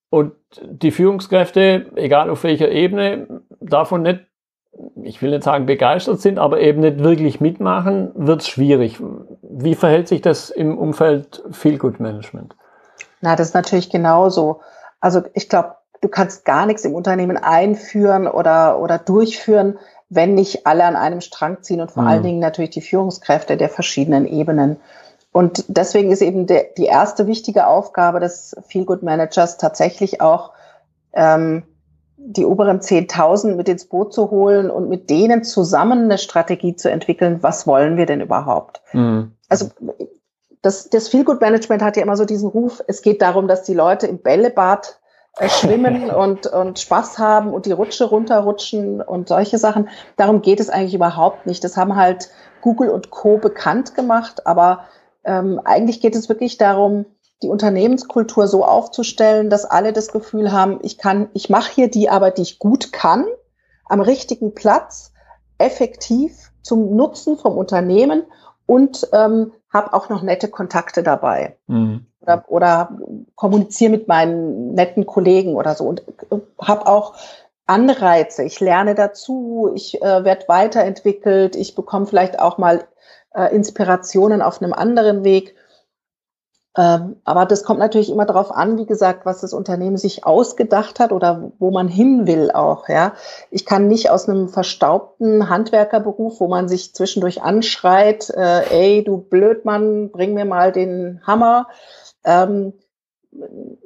Und 0.09 0.33
die 0.63 0.91
Führungskräfte, 0.91 1.85
egal 1.95 2.29
auf 2.29 2.43
welcher 2.43 2.69
Ebene, 2.69 3.41
davon 3.59 4.01
nicht, 4.01 4.21
ich 5.03 5.21
will 5.21 5.31
nicht 5.31 5.43
sagen 5.43 5.65
begeistert 5.65 6.21
sind, 6.21 6.39
aber 6.39 6.61
eben 6.61 6.81
nicht 6.81 7.03
wirklich 7.03 7.41
mitmachen, 7.41 8.11
wird 8.15 8.41
es 8.41 8.47
schwierig. 8.47 8.99
Wie 9.41 9.75
verhält 9.75 10.07
sich 10.07 10.21
das 10.21 10.49
im 10.49 10.77
Umfeld 10.77 11.43
Feel 11.51 11.77
Good 11.77 11.99
Management? 11.99 12.55
Na, 13.21 13.35
das 13.35 13.49
ist 13.49 13.53
natürlich 13.53 13.89
genauso. 13.89 14.61
Also 14.99 15.21
ich 15.33 15.49
glaube, 15.49 15.75
du 16.01 16.07
kannst 16.07 16.45
gar 16.45 16.65
nichts 16.65 16.85
im 16.85 16.95
Unternehmen 16.95 17.37
einführen 17.37 18.27
oder, 18.27 18.79
oder 18.79 18.97
durchführen, 18.97 19.77
wenn 20.09 20.33
nicht 20.33 20.65
alle 20.65 20.83
an 20.85 20.95
einem 20.95 21.21
Strang 21.21 21.61
ziehen 21.61 21.81
und 21.81 21.91
vor 21.91 22.03
mhm. 22.03 22.09
allen 22.09 22.23
Dingen 22.23 22.39
natürlich 22.39 22.71
die 22.71 22.81
Führungskräfte 22.81 23.57
der 23.57 23.69
verschiedenen 23.69 24.27
Ebenen. 24.27 24.77
Und 25.31 25.65
deswegen 25.67 26.11
ist 26.11 26.21
eben 26.21 26.47
der, 26.47 26.65
die 26.77 26.85
erste 26.85 27.27
wichtige 27.27 27.67
Aufgabe 27.67 28.19
des 28.19 28.55
Feel 28.67 28.85
Good 28.85 29.03
Managers 29.03 29.57
tatsächlich 29.57 30.21
auch, 30.21 30.51
ähm, 31.13 31.63
die 32.17 32.45
oberen 32.45 32.81
10.000 32.81 33.55
mit 33.55 33.69
ins 33.69 33.85
Boot 33.85 34.13
zu 34.13 34.29
holen 34.29 34.69
und 34.69 34.89
mit 34.89 35.09
denen 35.09 35.43
zusammen 35.43 36.03
eine 36.03 36.17
Strategie 36.17 36.75
zu 36.75 36.91
entwickeln, 36.91 37.41
was 37.41 37.65
wollen 37.65 37.95
wir 37.95 38.05
denn 38.05 38.19
überhaupt? 38.19 38.81
Mhm. 38.91 39.31
Also 39.47 39.69
das, 40.61 40.89
das 40.89 41.07
Feel 41.07 41.23
Good 41.23 41.39
Management 41.39 41.81
hat 41.81 41.95
ja 41.95 42.03
immer 42.03 42.17
so 42.17 42.25
diesen 42.25 42.49
Ruf, 42.49 42.83
es 42.87 43.01
geht 43.01 43.21
darum, 43.21 43.47
dass 43.47 43.63
die 43.63 43.73
Leute 43.73 44.07
im 44.07 44.17
Bällebad 44.17 44.99
schwimmen 45.47 46.09
und, 46.09 46.47
und 46.47 46.79
Spaß 46.79 47.17
haben 47.17 47.53
und 47.53 47.65
die 47.65 47.71
Rutsche 47.71 48.05
runterrutschen 48.05 49.01
und 49.01 49.29
solche 49.29 49.57
Sachen. 49.57 49.89
Darum 50.17 50.41
geht 50.41 50.59
es 50.59 50.69
eigentlich 50.69 50.93
überhaupt 50.93 51.45
nicht. 51.45 51.63
Das 51.63 51.77
haben 51.77 51.95
halt 51.95 52.29
Google 52.61 52.89
und 52.89 53.09
Co. 53.09 53.37
bekannt 53.37 53.95
gemacht, 53.95 54.45
aber 54.45 54.85
ähm, 55.23 55.61
eigentlich 55.63 56.01
geht 56.01 56.15
es 56.15 56.29
wirklich 56.29 56.57
darum, 56.57 57.05
die 57.41 57.47
Unternehmenskultur 57.47 58.47
so 58.47 58.65
aufzustellen, 58.65 59.49
dass 59.49 59.63
alle 59.65 59.93
das 59.93 60.11
Gefühl 60.11 60.51
haben, 60.51 60.79
ich 60.81 60.97
kann, 60.97 61.29
ich 61.33 61.49
mache 61.49 61.71
hier 61.73 61.89
die 61.89 62.09
Arbeit, 62.09 62.37
die 62.37 62.41
ich 62.41 62.59
gut 62.59 62.91
kann, 62.91 63.25
am 63.85 64.01
richtigen 64.01 64.53
Platz, 64.53 65.13
effektiv 65.57 66.51
zum 66.61 66.95
Nutzen 66.95 67.37
vom 67.37 67.57
Unternehmen 67.57 68.23
und 68.65 69.07
ähm, 69.13 69.53
habe 69.71 69.93
auch 69.93 70.09
noch 70.09 70.21
nette 70.21 70.47
Kontakte 70.47 71.03
dabei. 71.03 71.57
Mhm. 71.67 72.05
Oder, 72.21 72.45
oder 72.47 72.97
kommuniziere 73.35 73.91
mit 73.91 74.07
meinen 74.07 74.73
netten 74.73 75.05
Kollegen 75.05 75.55
oder 75.55 75.75
so 75.75 75.85
und 75.85 76.01
äh, 76.31 76.37
habe 76.61 76.87
auch 76.87 77.15
Anreize. 77.65 78.43
Ich 78.43 78.59
lerne 78.59 78.95
dazu, 78.95 79.71
ich 79.75 80.01
äh, 80.01 80.23
werde 80.23 80.47
weiterentwickelt, 80.47 81.55
ich 81.55 81.75
bekomme 81.75 82.07
vielleicht 82.07 82.39
auch 82.39 82.57
mal 82.57 82.83
äh, 83.33 83.53
Inspirationen 83.55 84.41
auf 84.41 84.61
einem 84.61 84.73
anderen 84.73 85.23
Weg. 85.23 85.55
Ähm, 86.77 87.17
aber 87.25 87.45
das 87.45 87.63
kommt 87.63 87.79
natürlich 87.79 88.09
immer 88.09 88.25
darauf 88.25 88.51
an, 88.51 88.77
wie 88.77 88.85
gesagt, 88.85 89.25
was 89.25 89.41
das 89.41 89.53
Unternehmen 89.53 89.97
sich 89.97 90.25
ausgedacht 90.25 90.99
hat 90.99 91.11
oder 91.11 91.51
wo 91.59 91.71
man 91.71 91.87
hin 91.87 92.25
will 92.25 92.51
auch. 92.51 92.89
Ja, 92.89 93.13
ich 93.51 93.65
kann 93.65 93.87
nicht 93.87 94.09
aus 94.09 94.29
einem 94.29 94.49
verstaubten 94.49 95.49
Handwerkerberuf, 95.49 96.39
wo 96.39 96.47
man 96.47 96.67
sich 96.69 96.93
zwischendurch 96.93 97.41
anschreit, 97.41 98.29
äh, 98.29 98.61
ey, 98.69 99.03
du 99.03 99.17
Blödmann, 99.17 100.09
bring 100.09 100.33
mir 100.33 100.45
mal 100.45 100.71
den 100.71 101.21
Hammer. 101.25 101.67
Ähm, 102.23 102.73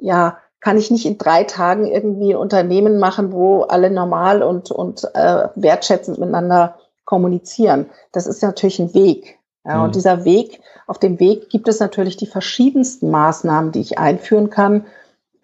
ja, 0.00 0.38
kann 0.60 0.78
ich 0.78 0.90
nicht 0.90 1.04
in 1.04 1.18
drei 1.18 1.44
Tagen 1.44 1.86
irgendwie 1.86 2.32
ein 2.32 2.38
Unternehmen 2.38 2.98
machen, 2.98 3.32
wo 3.32 3.62
alle 3.62 3.90
normal 3.90 4.42
und, 4.42 4.70
und 4.70 5.04
äh, 5.14 5.48
wertschätzend 5.54 6.18
miteinander 6.18 6.78
kommunizieren. 7.04 7.90
Das 8.12 8.26
ist 8.26 8.42
natürlich 8.42 8.78
ein 8.78 8.94
Weg. 8.94 9.38
Ja, 9.66 9.76
mhm. 9.78 9.84
Und 9.84 9.94
dieser 9.94 10.24
Weg, 10.24 10.60
auf 10.86 10.98
dem 10.98 11.20
Weg 11.20 11.50
gibt 11.50 11.68
es 11.68 11.80
natürlich 11.80 12.16
die 12.16 12.26
verschiedensten 12.26 13.10
Maßnahmen, 13.10 13.72
die 13.72 13.80
ich 13.80 13.98
einführen 13.98 14.50
kann, 14.50 14.86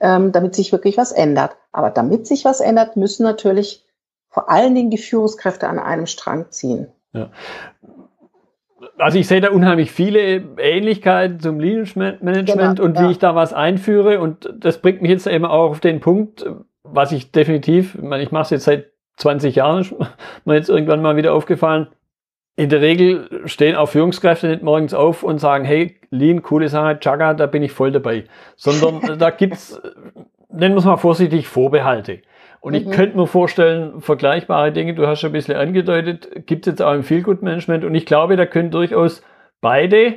ähm, 0.01 0.33
damit 0.33 0.55
sich 0.55 0.73
wirklich 0.73 0.97
was 0.97 1.13
ändert. 1.13 1.57
Aber 1.73 1.91
damit 1.91 2.27
sich 2.27 2.45
was 2.45 2.61
ändert, 2.61 2.97
müssen 2.97 3.23
natürlich 3.23 3.85
vor 4.29 4.49
allen 4.49 4.75
Dingen 4.75 4.91
die 4.91 4.99
Führungskräfte 4.99 5.69
an 5.69 5.79
einem 5.79 6.07
Strang 6.07 6.51
ziehen. 6.51 6.89
Ja. 7.13 7.31
Also 9.01 9.19
ich 9.19 9.27
sehe 9.27 9.41
da 9.41 9.51
unheimlich 9.51 9.91
viele 9.91 10.43
Ähnlichkeiten 10.59 11.41
zum 11.41 11.59
Lean 11.59 11.89
Management 11.95 12.79
genau, 12.79 12.83
und 12.83 12.99
wie 12.99 13.05
ja. 13.05 13.11
ich 13.11 13.19
da 13.19 13.35
was 13.35 13.53
einführe. 13.53 14.21
Und 14.21 14.53
das 14.55 14.79
bringt 14.79 15.03
mich 15.03 15.11
jetzt 15.11 15.27
eben 15.27 15.45
auch 15.45 15.71
auf 15.71 15.81
den 15.81 16.01
Punkt, 16.01 16.45
was 16.83 17.13
ich 17.13 17.33
definitiv, 17.33 17.95
ich, 17.95 18.03
meine, 18.03 18.23
ich 18.23 18.31
mache 18.31 18.43
es 18.45 18.51
jetzt 18.51 18.65
seit 18.65 18.93
20 19.17 19.57
Jahren, 19.57 19.87
mir 20.45 20.55
jetzt 20.55 20.69
irgendwann 20.69 21.03
mal 21.03 21.17
wieder 21.17 21.35
aufgefallen, 21.35 21.89
in 22.57 22.69
der 22.69 22.83
Regel 22.83 23.43
stehen 23.47 23.75
auch 23.75 23.89
Führungskräfte 23.89 24.49
nicht 24.49 24.63
morgens 24.63 24.93
auf 24.93 25.23
und 25.23 25.39
sagen, 25.39 25.65
hey, 25.65 25.99
Lean, 26.11 26.43
coole 26.43 26.69
Sache, 26.69 26.99
Chaga, 27.01 27.33
da 27.33 27.47
bin 27.47 27.63
ich 27.63 27.73
voll 27.73 27.93
dabei. 27.93 28.25
Sondern 28.57 29.19
da 29.19 29.31
gibt's, 29.31 29.81
nennen 30.53 30.75
wir 30.75 30.81
es 30.81 30.85
mal 30.85 30.97
vorsichtig, 30.97 31.49
Vorbehalte. 31.49 32.23
Und 32.61 32.73
mhm. 32.73 32.79
ich 32.79 32.91
könnte 32.91 33.17
mir 33.17 33.27
vorstellen, 33.27 34.01
vergleichbare 34.01 34.73
Dinge, 34.73 34.95
du 34.95 35.07
hast 35.07 35.21
schon 35.21 35.31
ein 35.31 35.35
bisschen 35.35 35.57
angedeutet, 35.57 36.47
gibt 36.47 36.67
es 36.67 36.73
jetzt 36.73 36.83
auch 36.83 36.93
im 36.93 37.03
Feelgood-Management. 37.03 37.85
Und 37.85 37.95
ich 37.95 38.07
glaube, 38.07 38.37
da 38.37 38.47
können 38.47 38.71
durchaus 38.71 39.23
beide, 39.61 40.17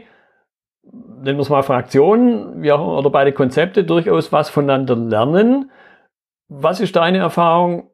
nennen 0.84 1.38
wir 1.38 1.42
es 1.42 1.50
mal 1.50 1.64
Fraktionen, 1.64 2.62
wie 2.62 2.72
auch, 2.72 2.98
oder 2.98 3.10
beide 3.10 3.32
Konzepte 3.32 3.84
durchaus 3.84 4.32
was 4.32 4.50
voneinander 4.50 4.96
lernen. 4.96 5.72
Was 6.50 6.82
ist 6.82 6.96
deine 6.96 7.20
Erfahrung? 7.20 7.90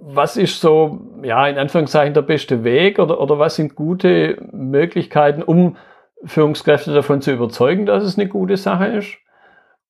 was 0.00 0.36
ist 0.36 0.60
so, 0.60 1.00
ja, 1.22 1.46
in 1.46 1.58
Anführungszeichen 1.58 2.14
der 2.14 2.22
beste 2.22 2.64
Weg 2.64 2.98
oder, 2.98 3.20
oder 3.20 3.38
was 3.38 3.56
sind 3.56 3.74
gute 3.74 4.36
Möglichkeiten, 4.52 5.42
um 5.42 5.76
Führungskräfte 6.24 6.92
davon 6.92 7.20
zu 7.20 7.32
überzeugen, 7.32 7.86
dass 7.86 8.02
es 8.02 8.18
eine 8.18 8.28
gute 8.28 8.56
Sache 8.56 8.86
ist, 8.86 9.18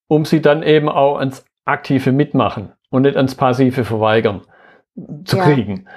um 0.09 0.25
sie 0.25 0.43
dann 0.43 0.63
eben 0.63 0.89
auch 0.89 1.19
ans 1.19 1.45
aktive 1.65 2.13
Mitmachen 2.13 2.73
und 2.91 3.03
nicht 3.03 3.17
ans 3.17 3.35
passive 3.35 3.85
Verweigern 3.85 4.43
zu 5.25 5.37
ja. 5.37 5.45
kriegen? 5.45 5.89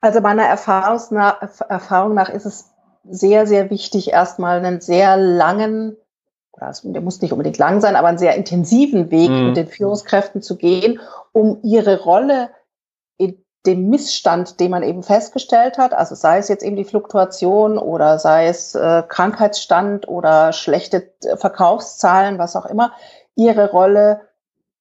Also 0.00 0.20
meiner 0.20 0.44
Erfahrung 0.44 1.00
nach, 1.10 1.40
Erfahrung 1.68 2.14
nach 2.14 2.28
ist 2.28 2.46
es 2.46 2.72
sehr, 3.04 3.46
sehr 3.46 3.70
wichtig, 3.70 4.12
erstmal 4.12 4.58
einen 4.58 4.80
sehr 4.80 5.16
langen 5.16 5.96
der 6.82 7.00
muss 7.00 7.20
nicht 7.20 7.32
unbedingt 7.32 7.58
lang 7.58 7.80
sein, 7.80 7.96
aber 7.96 8.08
einen 8.08 8.18
sehr 8.18 8.34
intensiven 8.34 9.10
Weg 9.10 9.30
mhm. 9.30 9.46
mit 9.46 9.56
den 9.56 9.68
Führungskräften 9.68 10.42
zu 10.42 10.56
gehen, 10.56 11.00
um 11.32 11.60
ihre 11.62 12.02
Rolle 12.02 12.50
in 13.16 13.44
dem 13.66 13.88
Missstand, 13.88 14.60
den 14.60 14.70
man 14.70 14.82
eben 14.82 15.02
festgestellt 15.02 15.78
hat, 15.78 15.92
also 15.92 16.14
sei 16.14 16.38
es 16.38 16.48
jetzt 16.48 16.64
eben 16.64 16.76
die 16.76 16.84
Fluktuation 16.84 17.78
oder 17.78 18.18
sei 18.18 18.46
es 18.46 18.74
äh, 18.74 19.02
Krankheitsstand 19.06 20.08
oder 20.08 20.52
schlechte 20.52 21.12
äh, 21.24 21.36
Verkaufszahlen, 21.36 22.38
was 22.38 22.56
auch 22.56 22.66
immer, 22.66 22.92
ihre 23.38 23.70
Rolle 23.70 24.20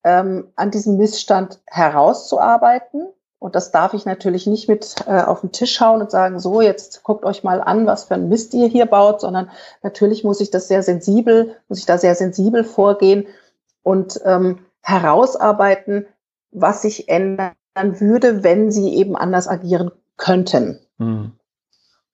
ähm, 0.03 0.51
an 0.55 0.71
diesem 0.71 0.97
Missstand 0.97 1.61
herauszuarbeiten 1.65 3.07
und 3.39 3.55
das 3.55 3.71
darf 3.71 3.93
ich 3.93 4.05
natürlich 4.05 4.47
nicht 4.47 4.67
mit 4.67 4.95
äh, 5.05 5.21
auf 5.21 5.41
den 5.41 5.51
Tisch 5.51 5.79
hauen 5.79 6.01
und 6.01 6.09
sagen, 6.09 6.39
so, 6.39 6.61
jetzt 6.61 7.03
guckt 7.03 7.23
euch 7.23 7.43
mal 7.43 7.61
an, 7.61 7.85
was 7.85 8.05
für 8.05 8.15
ein 8.15 8.29
Mist 8.29 8.53
ihr 8.55 8.67
hier 8.67 8.87
baut, 8.87 9.21
sondern 9.21 9.51
natürlich 9.83 10.23
muss 10.23 10.41
ich 10.41 10.49
das 10.49 10.67
sehr 10.67 10.81
sensibel, 10.81 11.55
muss 11.69 11.77
ich 11.79 11.85
da 11.85 11.99
sehr 11.99 12.15
sensibel 12.15 12.63
vorgehen 12.63 13.27
und 13.83 14.19
ähm, 14.25 14.59
herausarbeiten, 14.81 16.07
was 16.51 16.81
sich 16.81 17.09
ändern 17.09 17.53
würde, 17.75 18.43
wenn 18.43 18.71
sie 18.71 18.95
eben 18.95 19.15
anders 19.15 19.47
agieren 19.47 19.91
könnten. 20.17 20.79
Mhm. 20.97 21.33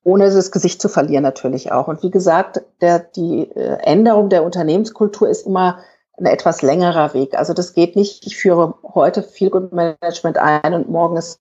Ohne 0.04 0.30
das 0.30 0.52
Gesicht 0.52 0.82
zu 0.82 0.90
verlieren 0.90 1.24
natürlich 1.24 1.72
auch. 1.72 1.88
Und 1.88 2.04
wie 2.04 2.12
gesagt, 2.12 2.62
der, 2.82 3.00
die 3.00 3.50
äh, 3.52 3.78
Änderung 3.84 4.28
der 4.28 4.44
Unternehmenskultur 4.44 5.30
ist 5.30 5.48
immer 5.48 5.80
ein 6.18 6.26
etwas 6.26 6.62
längerer 6.62 7.14
Weg. 7.14 7.38
Also 7.38 7.54
das 7.54 7.74
geht 7.74 7.96
nicht, 7.96 8.26
ich 8.26 8.38
führe 8.38 8.76
heute 8.84 9.24
viel 9.24 9.50
Good 9.50 9.72
Management 9.72 10.38
ein 10.38 10.74
und 10.74 10.90
morgen 10.90 11.18
ist 11.18 11.40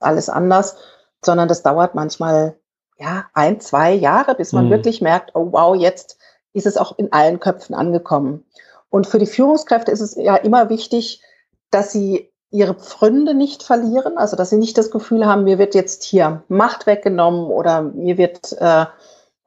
alles 0.00 0.28
anders, 0.28 0.76
sondern 1.24 1.48
das 1.48 1.62
dauert 1.62 1.94
manchmal 1.94 2.56
ja 2.98 3.26
ein, 3.32 3.60
zwei 3.60 3.92
Jahre, 3.92 4.34
bis 4.34 4.52
man 4.52 4.66
mhm. 4.66 4.70
wirklich 4.70 5.00
merkt, 5.00 5.34
oh 5.34 5.52
wow, 5.52 5.76
jetzt 5.76 6.18
ist 6.52 6.66
es 6.66 6.76
auch 6.76 6.98
in 6.98 7.12
allen 7.12 7.38
Köpfen 7.38 7.74
angekommen. 7.74 8.44
Und 8.90 9.06
für 9.06 9.18
die 9.18 9.26
Führungskräfte 9.26 9.92
ist 9.92 10.00
es 10.00 10.16
ja 10.16 10.36
immer 10.36 10.68
wichtig, 10.68 11.22
dass 11.70 11.92
sie 11.92 12.32
ihre 12.50 12.74
Pfründe 12.74 13.34
nicht 13.34 13.62
verlieren, 13.62 14.16
also 14.16 14.34
dass 14.34 14.50
sie 14.50 14.56
nicht 14.56 14.78
das 14.78 14.90
Gefühl 14.90 15.26
haben, 15.26 15.44
mir 15.44 15.58
wird 15.58 15.74
jetzt 15.74 16.02
hier 16.02 16.42
Macht 16.48 16.86
weggenommen 16.86 17.50
oder 17.50 17.82
mir 17.82 18.16
wird 18.16 18.56
äh, 18.58 18.86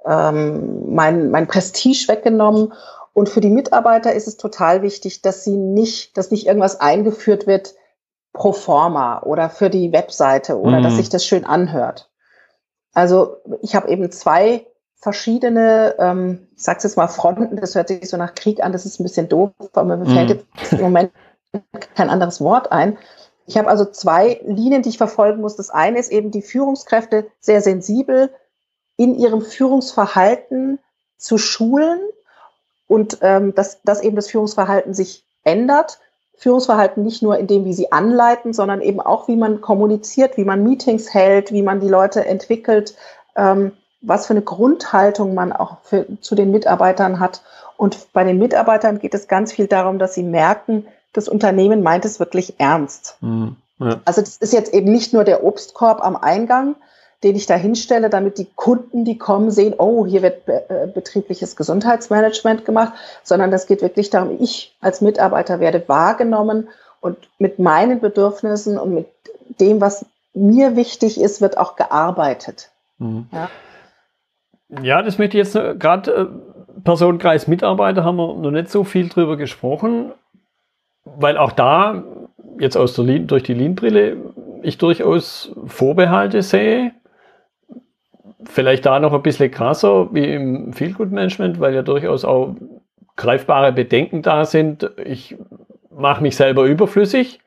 ähm, 0.05 0.93
mein, 0.93 1.31
mein 1.31 1.47
Prestige 1.47 2.07
weggenommen. 2.07 2.73
Und 3.13 3.29
für 3.29 3.41
die 3.41 3.49
Mitarbeiter 3.49 4.13
ist 4.13 4.27
es 4.27 4.37
total 4.37 4.81
wichtig, 4.81 5.21
dass 5.21 5.43
sie 5.43 5.57
nicht, 5.57 6.17
dass 6.17 6.31
nicht 6.31 6.47
irgendwas 6.47 6.79
eingeführt 6.79 7.45
wird 7.45 7.75
pro 8.33 8.53
forma 8.53 9.21
oder 9.23 9.49
für 9.49 9.69
die 9.69 9.91
Webseite 9.91 10.57
oder 10.57 10.79
mhm. 10.79 10.83
dass 10.83 10.95
sich 10.95 11.09
das 11.09 11.25
schön 11.25 11.45
anhört. 11.45 12.09
Also 12.93 13.37
ich 13.61 13.75
habe 13.75 13.89
eben 13.89 14.11
zwei 14.11 14.65
verschiedene, 14.95 15.95
ähm, 15.97 16.47
ich 16.55 16.63
sag's 16.63 16.83
jetzt 16.83 16.95
mal 16.95 17.07
Fronten, 17.07 17.57
das 17.57 17.75
hört 17.75 17.89
sich 17.89 18.07
so 18.07 18.17
nach 18.17 18.35
Krieg 18.35 18.63
an, 18.63 18.71
das 18.71 18.85
ist 18.85 18.99
ein 18.99 19.03
bisschen 19.03 19.27
doof, 19.27 19.51
aber 19.73 19.97
mir 19.97 20.05
fällt 20.05 20.29
mhm. 20.29 20.45
jetzt 20.59 20.73
im 20.73 20.81
Moment 20.81 21.11
kein 21.95 22.09
anderes 22.09 22.39
Wort 22.39 22.71
ein. 22.71 22.97
Ich 23.45 23.57
habe 23.57 23.67
also 23.67 23.85
zwei 23.85 24.39
Linien, 24.45 24.83
die 24.83 24.89
ich 24.89 24.97
verfolgen 24.97 25.41
muss. 25.41 25.55
Das 25.57 25.71
eine 25.71 25.99
ist 25.99 26.11
eben 26.11 26.31
die 26.31 26.41
Führungskräfte 26.43 27.27
sehr 27.39 27.61
sensibel 27.61 28.29
in 28.95 29.15
ihrem 29.15 29.41
Führungsverhalten 29.41 30.79
zu 31.17 31.37
schulen 31.37 31.99
und 32.91 33.19
ähm, 33.21 33.55
dass, 33.55 33.81
dass 33.83 34.01
eben 34.01 34.17
das 34.17 34.29
Führungsverhalten 34.29 34.93
sich 34.93 35.23
ändert. 35.45 35.99
Führungsverhalten 36.35 37.03
nicht 37.03 37.21
nur 37.21 37.37
in 37.37 37.47
dem, 37.47 37.63
wie 37.63 37.73
sie 37.73 37.93
anleiten, 37.93 38.51
sondern 38.51 38.81
eben 38.81 38.99
auch, 38.99 39.29
wie 39.29 39.37
man 39.37 39.61
kommuniziert, 39.61 40.35
wie 40.35 40.43
man 40.43 40.61
Meetings 40.61 41.13
hält, 41.13 41.53
wie 41.53 41.61
man 41.61 41.79
die 41.79 41.87
Leute 41.87 42.25
entwickelt, 42.25 42.95
ähm, 43.37 43.71
was 44.01 44.27
für 44.27 44.33
eine 44.33 44.41
Grundhaltung 44.41 45.33
man 45.33 45.53
auch 45.53 45.77
für, 45.83 46.05
zu 46.19 46.35
den 46.35 46.51
Mitarbeitern 46.51 47.21
hat. 47.21 47.43
Und 47.77 48.11
bei 48.11 48.25
den 48.25 48.39
Mitarbeitern 48.39 48.99
geht 48.99 49.13
es 49.13 49.29
ganz 49.29 49.53
viel 49.53 49.67
darum, 49.67 49.97
dass 49.97 50.13
sie 50.13 50.23
merken, 50.23 50.85
das 51.13 51.29
Unternehmen 51.29 51.83
meint 51.83 52.03
es 52.03 52.19
wirklich 52.19 52.59
ernst. 52.59 53.15
Mhm, 53.21 53.55
ja. 53.79 54.01
Also 54.03 54.19
das 54.19 54.35
ist 54.35 54.51
jetzt 54.51 54.73
eben 54.73 54.91
nicht 54.91 55.13
nur 55.13 55.23
der 55.23 55.45
Obstkorb 55.45 56.03
am 56.03 56.17
Eingang, 56.17 56.75
den 57.23 57.35
ich 57.35 57.45
da 57.45 57.55
hinstelle, 57.55 58.09
damit 58.09 58.37
die 58.37 58.47
Kunden, 58.55 59.05
die 59.05 59.17
kommen, 59.17 59.51
sehen, 59.51 59.75
oh, 59.77 60.05
hier 60.05 60.21
wird 60.21 60.47
äh, 60.47 60.87
betriebliches 60.93 61.55
Gesundheitsmanagement 61.55 62.65
gemacht, 62.65 62.93
sondern 63.23 63.51
das 63.51 63.67
geht 63.67 63.81
wirklich 63.81 64.09
darum, 64.09 64.37
ich 64.39 64.75
als 64.81 65.01
Mitarbeiter 65.01 65.59
werde 65.59 65.83
wahrgenommen 65.87 66.69
und 66.99 67.17
mit 67.37 67.59
meinen 67.59 67.99
Bedürfnissen 67.99 68.77
und 68.77 68.93
mit 68.93 69.07
dem, 69.59 69.81
was 69.81 70.05
mir 70.33 70.75
wichtig 70.75 71.19
ist, 71.19 71.41
wird 71.41 71.57
auch 71.57 71.75
gearbeitet. 71.75 72.69
Mhm. 72.97 73.27
Ja? 73.31 73.49
ja? 74.81 75.01
das 75.01 75.17
möchte 75.17 75.37
ich 75.37 75.45
jetzt 75.45 75.79
gerade 75.79 76.11
äh, 76.11 76.81
Personenkreis 76.83 77.47
Mitarbeiter 77.47 78.03
haben 78.03 78.15
wir 78.15 78.35
noch 78.35 78.51
nicht 78.51 78.71
so 78.71 78.83
viel 78.83 79.09
drüber 79.09 79.37
gesprochen 79.37 80.13
weil 81.03 81.37
auch 81.37 81.51
da 81.51 82.03
jetzt 82.59 82.77
aus 82.77 82.93
der 82.93 83.05
Lean, 83.05 83.27
durch 83.27 83.43
die 83.43 83.53
Lean-Brille 83.53 84.17
ich 84.61 84.77
durchaus 84.77 85.53
Vorbehalte 85.65 86.41
sehe. 86.43 86.91
Vielleicht 88.53 88.85
da 88.85 88.99
noch 88.99 89.13
ein 89.13 89.21
bisschen 89.21 89.49
krasser 89.49 90.13
wie 90.13 90.25
im 90.33 90.73
Feelgood-Management, 90.73 91.61
weil 91.61 91.73
ja 91.73 91.83
durchaus 91.83 92.25
auch 92.25 92.53
greifbare 93.15 93.71
Bedenken 93.71 94.23
da 94.23 94.43
sind. 94.43 94.91
Ich 95.05 95.37
mache 95.89 96.21
mich 96.21 96.35
selber 96.35 96.65
überflüssig, 96.65 97.39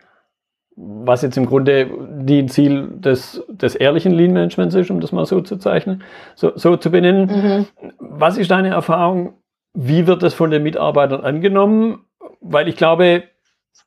was 0.77 1.21
jetzt 1.21 1.37
im 1.37 1.45
Grunde 1.45 1.91
die 2.23 2.47
Ziel 2.47 2.89
des, 2.95 3.45
des 3.49 3.75
ehrlichen 3.75 4.13
Lean-Managements 4.13 4.75
ist, 4.75 4.91
um 4.91 5.01
das 5.01 5.13
mal 5.13 5.27
so 5.27 5.43
zu 5.43 5.59
zeichnen, 5.59 6.03
so, 6.37 6.53
so 6.55 6.79
zu 6.79 6.91
benennen. 6.91 7.27
Mhm. 7.27 7.67
Was 7.99 8.39
ist 8.39 8.51
deine 8.51 8.71
Erfahrung? 8.71 9.35
Wie 9.75 10.07
wird 10.07 10.23
das 10.23 10.33
von 10.33 10.51
den 10.51 10.63
Mitarbeitern 10.63 11.21
angenommen? 11.21 12.07
Weil 12.41 12.67
ich 12.67 12.77
glaube, 12.77 13.25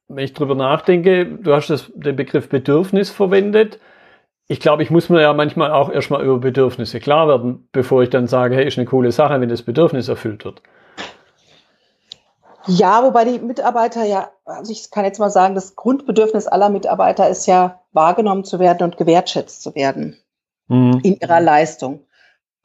wenn 0.07 0.23
ich 0.23 0.33
drüber 0.33 0.53
nachdenke, 0.53 1.25
du 1.25 1.51
hast 1.55 1.71
das, 1.71 1.91
den 1.95 2.15
Begriff 2.15 2.47
Bedürfnis 2.47 3.09
verwendet. 3.09 3.79
Ich 4.49 4.59
glaube, 4.59 4.81
ich 4.81 4.89
muss 4.89 5.09
mir 5.09 5.21
ja 5.21 5.33
manchmal 5.33 5.71
auch 5.71 5.89
erstmal 5.89 6.23
über 6.23 6.37
Bedürfnisse 6.37 6.99
klar 6.99 7.27
werden, 7.27 7.67
bevor 7.73 8.03
ich 8.03 8.09
dann 8.09 8.27
sage, 8.27 8.55
hey, 8.55 8.65
ist 8.65 8.77
eine 8.77 8.87
coole 8.87 9.11
Sache, 9.11 9.41
wenn 9.41 9.49
das 9.49 9.61
Bedürfnis 9.61 10.07
erfüllt 10.07 10.45
wird. 10.45 10.61
Ja, 12.67 13.03
wobei 13.03 13.25
die 13.25 13.39
Mitarbeiter 13.39 14.03
ja, 14.03 14.29
also 14.45 14.71
ich 14.71 14.91
kann 14.91 15.05
jetzt 15.05 15.19
mal 15.19 15.29
sagen, 15.29 15.55
das 15.55 15.75
Grundbedürfnis 15.75 16.47
aller 16.47 16.69
Mitarbeiter 16.69 17.29
ist 17.29 17.45
ja, 17.45 17.81
wahrgenommen 17.93 18.43
zu 18.43 18.59
werden 18.59 18.83
und 18.83 18.97
gewertschätzt 18.97 19.63
zu 19.63 19.73
werden 19.73 20.17
mhm. 20.67 20.99
in 21.03 21.17
ihrer 21.17 21.39
Leistung. 21.39 22.05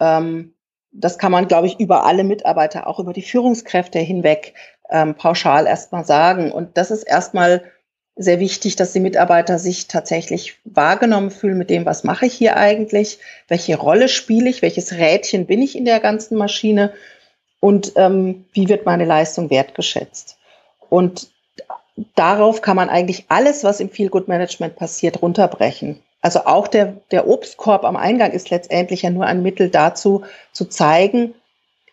Ähm, 0.01 0.55
das 0.92 1.18
kann 1.18 1.33
man, 1.33 1.49
glaube 1.49 1.68
ich, 1.68 1.81
über 1.81 2.05
alle 2.05 2.25
Mitarbeiter, 2.25 2.87
auch 2.87 2.99
über 2.99 3.12
die 3.12 3.23
Führungskräfte 3.23 3.99
hinweg 3.99 4.55
ähm, 4.90 5.14
pauschal 5.14 5.66
erstmal 5.66 6.05
sagen. 6.05 6.53
Und 6.53 6.77
das 6.77 6.90
ist 6.90 7.05
erstmal 7.05 7.62
sehr 8.16 8.40
wichtig, 8.40 8.77
dass 8.77 8.92
die 8.92 9.01
Mitarbeiter 9.01 9.59
sich 9.59 9.88
tatsächlich 9.88 10.59
wahrgenommen 10.64 11.31
fühlen 11.31 11.59
mit 11.59 11.70
dem, 11.70 11.87
was 11.87 12.05
mache 12.05 12.27
ich 12.27 12.35
hier 12.35 12.57
eigentlich, 12.57 13.18
welche 13.48 13.77
Rolle 13.77 14.09
spiele 14.09 14.51
ich, 14.51 14.62
welches 14.62 14.92
Rädchen 14.92 15.46
bin 15.46 15.62
ich 15.62 15.77
in 15.77 15.85
der 15.85 16.01
ganzen 16.01 16.37
Maschine 16.37 16.92
und 17.61 17.92
ähm, 17.96 18.44
wie 18.53 18.68
wird 18.68 18.87
meine 18.87 19.05
Leistung 19.05 19.48
wertgeschätzt. 19.48 20.37
Und 20.90 21.31
darauf 22.14 22.61
kann 22.61 22.77
man 22.77 22.90
eigentlich 22.90 23.27
alles, 23.29 23.64
was 23.64 23.81
im 23.81 23.88
Feel 23.88 24.11
Good 24.11 24.29
Management 24.29 24.77
passiert, 24.77 25.22
runterbrechen. 25.22 26.01
Also 26.20 26.40
auch 26.44 26.68
der, 26.68 26.94
der 27.11 27.27
Obstkorb 27.27 27.85
am 27.85 27.96
Eingang 27.96 28.33
ist 28.33 28.51
letztendlich 28.51 29.03
ja 29.03 29.11
nur 29.11 29.27
ein 29.27 29.42
Mittel 29.42 29.70
dazu, 29.70 30.22
zu 30.53 30.66
zeigen, 30.66 31.35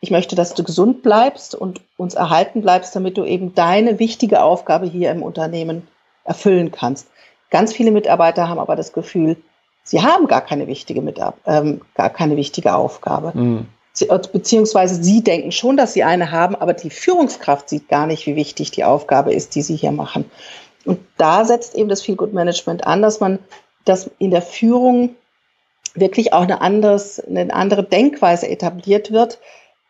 ich 0.01 0.11
möchte, 0.11 0.35
dass 0.35 0.53
du 0.53 0.63
gesund 0.63 1.01
bleibst 1.01 1.55
und 1.55 1.81
uns 1.97 2.13
erhalten 2.13 2.61
bleibst, 2.61 2.95
damit 2.95 3.17
du 3.17 3.25
eben 3.25 3.53
deine 3.53 3.99
wichtige 3.99 4.41
Aufgabe 4.41 4.85
hier 4.85 5.11
im 5.11 5.23
Unternehmen 5.23 5.87
erfüllen 6.29 6.71
kannst. 6.71 7.07
Ganz 7.49 7.73
viele 7.73 7.91
Mitarbeiter 7.91 8.47
haben 8.47 8.59
aber 8.59 8.75
das 8.77 8.93
Gefühl, 8.93 9.35
sie 9.83 10.01
haben 10.01 10.27
gar 10.27 10.41
keine 10.41 10.67
wichtige, 10.67 11.01
Mitab 11.01 11.37
ähm, 11.45 11.81
gar 11.95 12.09
keine 12.09 12.37
wichtige 12.37 12.73
Aufgabe. 12.73 13.37
Mhm. 13.37 13.65
Sie, 13.91 14.07
äh, 14.07 14.19
beziehungsweise 14.31 15.03
sie 15.03 15.23
denken 15.23 15.51
schon, 15.51 15.75
dass 15.75 15.93
sie 15.93 16.03
eine 16.03 16.31
haben, 16.31 16.55
aber 16.55 16.73
die 16.73 16.91
Führungskraft 16.91 17.67
sieht 17.67 17.89
gar 17.89 18.07
nicht, 18.07 18.25
wie 18.27 18.35
wichtig 18.35 18.71
die 18.71 18.85
Aufgabe 18.85 19.33
ist, 19.33 19.55
die 19.55 19.63
sie 19.63 19.75
hier 19.75 19.91
machen. 19.91 20.29
Und 20.85 20.99
da 21.17 21.43
setzt 21.43 21.75
eben 21.75 21.89
das 21.89 22.01
Feel 22.01 22.15
Good 22.15 22.33
Management 22.33 22.87
an, 22.87 23.01
dass 23.01 23.19
man 23.19 23.39
dass 23.85 24.09
in 24.19 24.31
der 24.31 24.43
Führung 24.43 25.15
wirklich 25.95 26.33
auch 26.33 26.43
eine, 26.43 26.61
anderes, 26.61 27.19
eine 27.19 27.51
andere 27.53 27.83
Denkweise 27.83 28.47
etabliert 28.47 29.11
wird, 29.11 29.39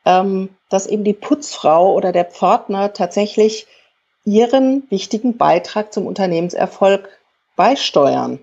ähm, 0.05 0.49
dass 0.69 0.87
eben 0.87 1.03
die 1.03 1.13
Putzfrau 1.13 1.93
oder 1.93 2.11
der 2.11 2.25
Pförtner 2.25 2.93
tatsächlich 2.93 3.67
ihren 4.25 4.83
wichtigen 4.89 5.37
Beitrag 5.37 5.93
zum 5.93 6.05
Unternehmenserfolg 6.05 7.09
beisteuern. 7.55 8.39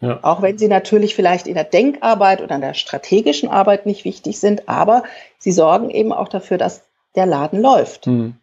Ja. 0.00 0.20
Auch 0.22 0.42
wenn 0.42 0.58
sie 0.58 0.68
natürlich 0.68 1.14
vielleicht 1.14 1.46
in 1.46 1.54
der 1.54 1.64
Denkarbeit 1.64 2.40
oder 2.40 2.54
in 2.54 2.60
der 2.60 2.74
strategischen 2.74 3.48
Arbeit 3.48 3.86
nicht 3.86 4.04
wichtig 4.04 4.38
sind, 4.38 4.68
aber 4.68 5.02
sie 5.38 5.50
sorgen 5.50 5.90
eben 5.90 6.12
auch 6.12 6.28
dafür, 6.28 6.56
dass 6.56 6.84
der 7.16 7.26
Laden 7.26 7.60
läuft. 7.60 8.06
Hm. 8.06 8.34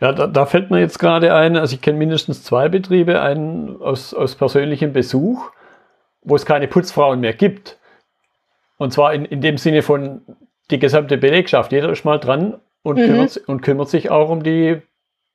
Ja, 0.00 0.12
da, 0.12 0.26
da, 0.26 0.46
fällt 0.46 0.70
mir 0.70 0.80
jetzt 0.80 0.98
gerade 0.98 1.34
ein, 1.34 1.56
also 1.56 1.74
ich 1.74 1.82
kenne 1.82 1.98
mindestens 1.98 2.42
zwei 2.42 2.68
Betriebe, 2.68 3.20
einen 3.20 3.80
aus, 3.80 4.14
aus 4.14 4.34
persönlichem 4.34 4.92
Besuch, 4.92 5.50
wo 6.22 6.34
es 6.34 6.46
keine 6.46 6.66
Putzfrauen 6.66 7.20
mehr 7.20 7.34
gibt. 7.34 7.78
Und 8.78 8.92
zwar 8.92 9.12
in, 9.14 9.26
in 9.26 9.42
dem 9.42 9.58
Sinne 9.58 9.82
von, 9.82 10.22
die 10.70 10.78
gesamte 10.78 11.18
Belegschaft. 11.18 11.72
Jeder 11.72 11.90
ist 11.90 12.04
mal 12.04 12.18
dran 12.18 12.60
und, 12.82 12.98
mhm. 12.98 13.06
kümmert, 13.06 13.36
und 13.46 13.60
kümmert 13.62 13.88
sich 13.88 14.10
auch 14.10 14.30
um 14.30 14.42
die 14.42 14.82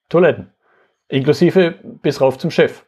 Toiletten. 0.10 0.52
Inklusive 1.12 1.76
bis 2.02 2.22
rauf 2.22 2.38
zum 2.38 2.52
Chef. 2.52 2.86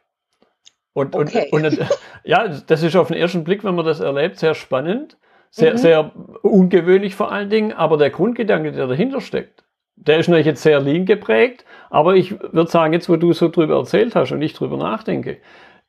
Und, 0.92 1.14
okay. 1.14 1.48
und, 1.50 1.64
und, 1.66 1.78
ja, 2.24 2.48
das 2.48 2.82
ist 2.82 2.96
auf 2.96 3.08
den 3.08 3.16
ersten 3.16 3.44
Blick, 3.44 3.64
wenn 3.64 3.74
man 3.74 3.84
das 3.84 4.00
erlebt, 4.00 4.38
sehr 4.38 4.54
spannend, 4.54 5.18
sehr, 5.50 5.72
mhm. 5.72 5.78
sehr 5.78 6.12
ungewöhnlich 6.42 7.14
vor 7.14 7.30
allen 7.30 7.50
Dingen, 7.50 7.72
aber 7.72 7.96
der 7.96 8.10
Grundgedanke, 8.10 8.72
der 8.72 8.86
dahinter 8.86 9.20
steckt, 9.20 9.64
der 9.96 10.18
ist 10.18 10.28
natürlich 10.28 10.46
jetzt 10.46 10.62
sehr 10.62 10.80
lean 10.80 11.06
geprägt, 11.06 11.64
aber 11.90 12.14
ich 12.16 12.40
würde 12.40 12.70
sagen, 12.70 12.92
jetzt 12.92 13.08
wo 13.08 13.16
du 13.16 13.32
so 13.32 13.48
drüber 13.48 13.76
erzählt 13.76 14.14
hast 14.14 14.32
und 14.32 14.42
ich 14.42 14.54
drüber 14.54 14.76
nachdenke, 14.76 15.38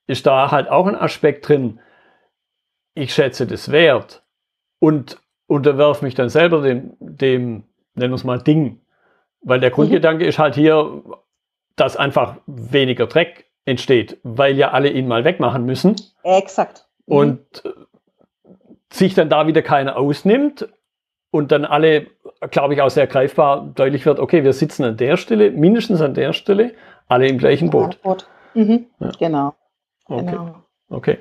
ist 0.08 0.26
da 0.26 0.52
halt 0.52 0.70
auch 0.70 0.88
ein 0.88 0.96
Aspekt 0.96 1.48
drin, 1.48 1.80
ich 2.94 3.14
schätze 3.14 3.48
das 3.48 3.72
wert 3.72 4.24
und 4.80 5.20
unterwerfe 5.48 6.06
mich 6.06 6.16
dann 6.16 6.30
selber 6.30 6.62
dem, 6.62 6.94
dem 7.00 7.64
nennen 7.96 8.12
wir 8.12 8.16
es 8.16 8.24
mal, 8.24 8.40
Ding. 8.40 8.82
Weil 9.42 9.60
der 9.60 9.72
Grundgedanke 9.72 10.24
mhm. 10.24 10.30
ist 10.30 10.40
halt 10.40 10.56
hier, 10.56 11.04
dass 11.76 11.98
einfach 11.98 12.38
weniger 12.46 13.08
Dreck 13.08 13.46
entsteht, 13.66 14.20
weil 14.24 14.58
ja 14.58 14.72
alle 14.72 14.90
ihn 14.90 15.08
mal 15.08 15.24
wegmachen 15.26 15.66
müssen. 15.66 15.96
Exakt. 16.24 16.86
Mhm. 17.08 17.16
Und 17.16 17.66
äh, 17.66 17.70
sich 18.92 19.14
dann 19.14 19.30
da 19.30 19.48
wieder 19.48 19.62
keiner 19.62 19.98
ausnimmt 19.98 20.68
und 21.32 21.52
dann 21.52 21.66
alle, 21.66 22.08
glaube 22.52 22.76
ich, 22.76 22.82
auch 22.82 22.90
sehr 22.90 23.08
greifbar 23.08 23.72
deutlich 23.76 24.06
wird, 24.06 24.20
okay, 24.20 24.44
wir 24.44 24.54
sitzen 24.54 24.84
an 24.86 24.98
der 24.98 25.18
Stelle, 25.18 25.52
mindestens 25.52 26.02
an 26.02 26.14
der 26.14 26.34
Stelle, 26.34 26.74
alle 27.08 27.28
im 27.28 27.38
gleichen 27.38 27.70
Boot. 27.70 28.00
Mhm. 28.54 28.86
Ja. 29.00 29.12
Genau. 29.20 29.56
Okay. 30.08 30.26
genau. 30.26 30.65
Okay. 30.96 31.18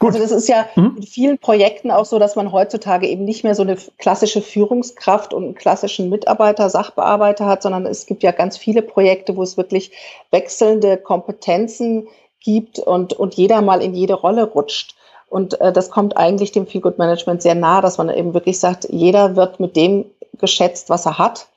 Gut. 0.00 0.08
Also 0.08 0.18
das 0.18 0.32
ist 0.32 0.48
ja 0.48 0.66
mhm. 0.76 0.98
in 0.98 1.02
vielen 1.02 1.38
Projekten 1.38 1.90
auch 1.90 2.04
so, 2.04 2.18
dass 2.18 2.36
man 2.36 2.52
heutzutage 2.52 3.08
eben 3.08 3.24
nicht 3.24 3.42
mehr 3.42 3.54
so 3.54 3.62
eine 3.62 3.76
klassische 3.98 4.42
Führungskraft 4.42 5.32
und 5.32 5.44
einen 5.44 5.54
klassischen 5.54 6.10
Mitarbeiter, 6.10 6.68
Sachbearbeiter 6.68 7.46
hat, 7.46 7.62
sondern 7.62 7.86
es 7.86 8.04
gibt 8.04 8.22
ja 8.22 8.32
ganz 8.32 8.58
viele 8.58 8.82
Projekte, 8.82 9.36
wo 9.36 9.42
es 9.42 9.56
wirklich 9.56 9.92
wechselnde 10.30 10.98
Kompetenzen 10.98 12.06
gibt 12.40 12.78
und, 12.78 13.14
und 13.14 13.34
jeder 13.34 13.62
mal 13.62 13.82
in 13.82 13.94
jede 13.94 14.14
Rolle 14.14 14.44
rutscht. 14.44 14.94
Und 15.28 15.58
äh, 15.60 15.72
das 15.72 15.90
kommt 15.90 16.18
eigentlich 16.18 16.52
dem 16.52 16.66
Feel 16.66 16.82
Good 16.82 16.98
Management 16.98 17.40
sehr 17.40 17.54
nah, 17.54 17.80
dass 17.80 17.96
man 17.96 18.10
eben 18.10 18.34
wirklich 18.34 18.60
sagt, 18.60 18.86
jeder 18.90 19.36
wird 19.36 19.58
mit 19.58 19.74
dem 19.74 20.04
geschätzt, 20.38 20.90
was 20.90 21.06
er 21.06 21.16
hat 21.16 21.48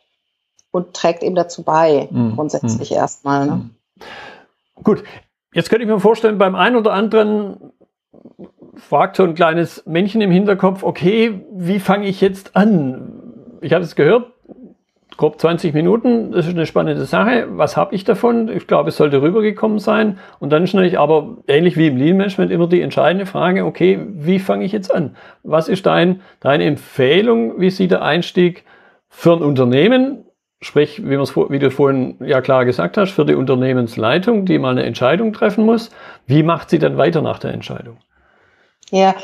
und 0.71 0.93
trägt 0.93 1.21
ihm 1.21 1.35
dazu 1.35 1.63
bei, 1.63 2.07
mhm. 2.09 2.35
grundsätzlich 2.35 2.91
mhm. 2.91 2.97
erstmal. 2.97 3.45
Ne? 3.45 3.51
Mhm. 3.51 4.83
Gut, 4.83 5.03
jetzt 5.57 5.71
könnte 5.71 5.83
ich 5.83 5.89
mir 5.89 5.99
vorstellen, 5.99 6.37
beim 6.37 6.53
einen 6.53 6.75
oder 6.75 6.93
anderen 6.93 7.57
fragt 8.75 9.15
so 9.15 9.23
ein 9.23 9.33
kleines 9.33 9.83
Männchen 9.87 10.21
im 10.21 10.29
Hinterkopf, 10.29 10.83
okay, 10.83 11.41
wie 11.51 11.79
fange 11.79 12.05
ich 12.05 12.21
jetzt 12.21 12.55
an? 12.55 13.23
Ich 13.61 13.73
habe 13.73 13.83
es 13.83 13.95
gehört, 13.95 14.31
grob 15.17 15.41
20 15.41 15.73
Minuten, 15.73 16.31
das 16.31 16.45
ist 16.45 16.53
eine 16.53 16.67
spannende 16.67 17.05
Sache. 17.05 17.47
Was 17.49 17.75
habe 17.75 17.95
ich 17.95 18.03
davon? 18.03 18.49
Ich 18.49 18.67
glaube, 18.67 18.89
es 18.89 18.97
sollte 18.97 19.23
rübergekommen 19.23 19.79
sein. 19.79 20.19
Und 20.37 20.51
dann 20.51 20.63
ist 20.63 20.75
natürlich 20.75 20.99
aber 20.99 21.37
ähnlich 21.47 21.75
wie 21.75 21.87
im 21.87 21.97
Lean 21.97 22.17
Management 22.17 22.51
immer 22.51 22.67
die 22.67 22.81
entscheidende 22.81 23.25
Frage, 23.25 23.65
okay, 23.65 23.99
wie 24.11 24.37
fange 24.37 24.63
ich 24.63 24.71
jetzt 24.71 24.93
an? 24.93 25.15
Was 25.41 25.69
ist 25.69 25.87
dein, 25.87 26.21
deine 26.39 26.65
Empfehlung? 26.65 27.59
Wie 27.59 27.71
sieht 27.71 27.89
der 27.89 28.03
Einstieg 28.03 28.63
für 29.09 29.33
ein 29.33 29.41
Unternehmen 29.41 30.26
Sprich, 30.59 31.03
wie, 31.03 31.17
wie 31.17 31.59
du 31.59 31.69
vorhin 31.69 32.17
ja 32.19 32.41
klar 32.41 32.65
gesagt 32.65 32.97
hast, 32.97 33.11
für 33.11 33.25
die 33.25 33.35
Unternehmensleitung, 33.35 34.45
die 34.45 34.57
mal 34.57 34.71
eine 34.71 34.83
Entscheidung 34.83 35.33
treffen 35.33 35.65
muss. 35.65 35.91
Wie 36.25 36.41
macht 36.41 36.71
sie 36.71 36.79
dann 36.79 36.97
weiter 36.97 37.21
nach 37.21 37.37
der 37.37 37.53
Entscheidung? 37.53 37.97
Ja, 38.89 39.15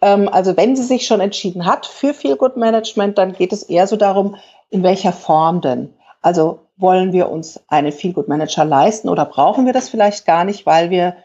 ähm, 0.00 0.28
also 0.28 0.56
wenn 0.56 0.76
sie 0.76 0.82
sich 0.82 1.06
schon 1.06 1.20
entschieden 1.20 1.66
hat 1.66 1.86
für 1.86 2.14
Feel 2.14 2.36
Good 2.36 2.56
Management, 2.56 3.18
dann 3.18 3.32
geht 3.32 3.52
es 3.52 3.62
eher 3.62 3.86
so 3.86 3.96
darum, 3.96 4.36
in 4.70 4.82
welcher 4.82 5.12
Form 5.12 5.60
denn? 5.60 5.92
Also 6.22 6.60
wollen 6.76 7.12
wir 7.12 7.28
uns 7.28 7.60
einen 7.68 7.92
Feel 7.92 8.12
Good 8.12 8.28
Manager 8.28 8.64
leisten 8.64 9.08
oder 9.08 9.26
brauchen 9.26 9.66
wir 9.66 9.72
das 9.72 9.88
vielleicht 9.88 10.24
gar 10.24 10.44
nicht, 10.44 10.64
weil 10.64 10.90
wir 10.90 11.16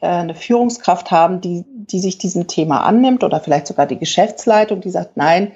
äh, 0.00 0.08
eine 0.08 0.34
Führungskraft 0.34 1.10
haben, 1.10 1.40
die, 1.40 1.64
die 1.66 2.00
sich 2.00 2.18
diesem 2.18 2.46
Thema 2.46 2.84
annimmt 2.84 3.24
oder 3.24 3.40
vielleicht 3.40 3.66
sogar 3.66 3.86
die 3.86 3.98
Geschäftsleitung, 3.98 4.80
die 4.80 4.90
sagt, 4.90 5.16
nein, 5.16 5.52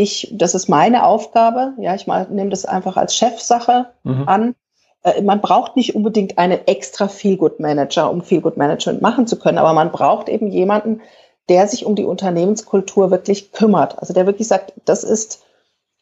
ich, 0.00 0.28
das 0.32 0.54
ist 0.54 0.68
meine 0.68 1.04
Aufgabe. 1.04 1.74
Ja, 1.78 1.94
ich 1.94 2.06
mal, 2.06 2.26
nehme 2.30 2.50
das 2.50 2.64
einfach 2.64 2.96
als 2.96 3.16
Chefsache 3.16 3.90
mhm. 4.02 4.24
an. 4.26 4.54
Äh, 5.02 5.20
man 5.22 5.40
braucht 5.40 5.76
nicht 5.76 5.94
unbedingt 5.94 6.36
eine 6.38 6.66
extra 6.66 7.06
Feelgood 7.08 7.60
Manager, 7.60 8.10
um 8.10 8.22
Feelgood 8.22 8.56
Management 8.56 9.02
machen 9.02 9.26
zu 9.26 9.38
können, 9.38 9.58
aber 9.58 9.74
man 9.74 9.92
braucht 9.92 10.28
eben 10.28 10.48
jemanden, 10.48 11.00
der 11.48 11.68
sich 11.68 11.84
um 11.84 11.96
die 11.96 12.04
Unternehmenskultur 12.04 13.10
wirklich 13.10 13.52
kümmert. 13.52 13.98
Also 13.98 14.14
der 14.14 14.26
wirklich 14.26 14.48
sagt, 14.48 14.72
das 14.84 15.04
ist, 15.04 15.42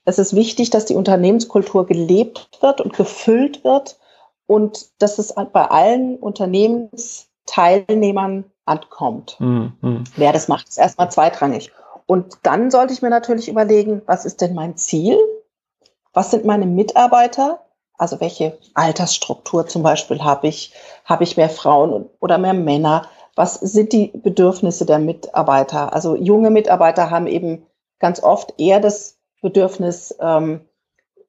es 0.04 0.18
ist 0.18 0.36
wichtig, 0.36 0.70
dass 0.70 0.84
die 0.84 0.94
Unternehmenskultur 0.94 1.86
gelebt 1.86 2.50
wird 2.60 2.80
und 2.80 2.94
gefüllt 2.94 3.64
wird 3.64 3.98
und 4.46 4.86
dass 4.98 5.18
es 5.18 5.34
bei 5.52 5.70
allen 5.70 6.16
Unternehmensteilnehmern 6.16 8.44
ankommt. 8.64 9.36
Mhm. 9.38 10.04
Wer 10.16 10.32
das 10.32 10.48
macht, 10.48 10.68
ist 10.68 10.78
erstmal 10.78 11.10
zweitrangig. 11.10 11.70
Und 12.08 12.38
dann 12.42 12.70
sollte 12.70 12.94
ich 12.94 13.02
mir 13.02 13.10
natürlich 13.10 13.50
überlegen, 13.50 14.00
was 14.06 14.24
ist 14.24 14.40
denn 14.40 14.54
mein 14.54 14.78
Ziel? 14.78 15.18
Was 16.14 16.30
sind 16.30 16.46
meine 16.46 16.64
Mitarbeiter? 16.64 17.60
Also 17.98 18.18
welche 18.18 18.56
Altersstruktur 18.72 19.66
zum 19.66 19.82
Beispiel 19.82 20.24
habe 20.24 20.48
ich? 20.48 20.72
Habe 21.04 21.24
ich 21.24 21.36
mehr 21.36 21.50
Frauen 21.50 22.08
oder 22.18 22.38
mehr 22.38 22.54
Männer? 22.54 23.02
Was 23.36 23.56
sind 23.56 23.92
die 23.92 24.10
Bedürfnisse 24.14 24.86
der 24.86 24.98
Mitarbeiter? 24.98 25.92
Also 25.92 26.16
junge 26.16 26.48
Mitarbeiter 26.48 27.10
haben 27.10 27.26
eben 27.26 27.66
ganz 27.98 28.22
oft 28.22 28.54
eher 28.58 28.80
das 28.80 29.18
Bedürfnis, 29.42 30.16
ähm, 30.18 30.62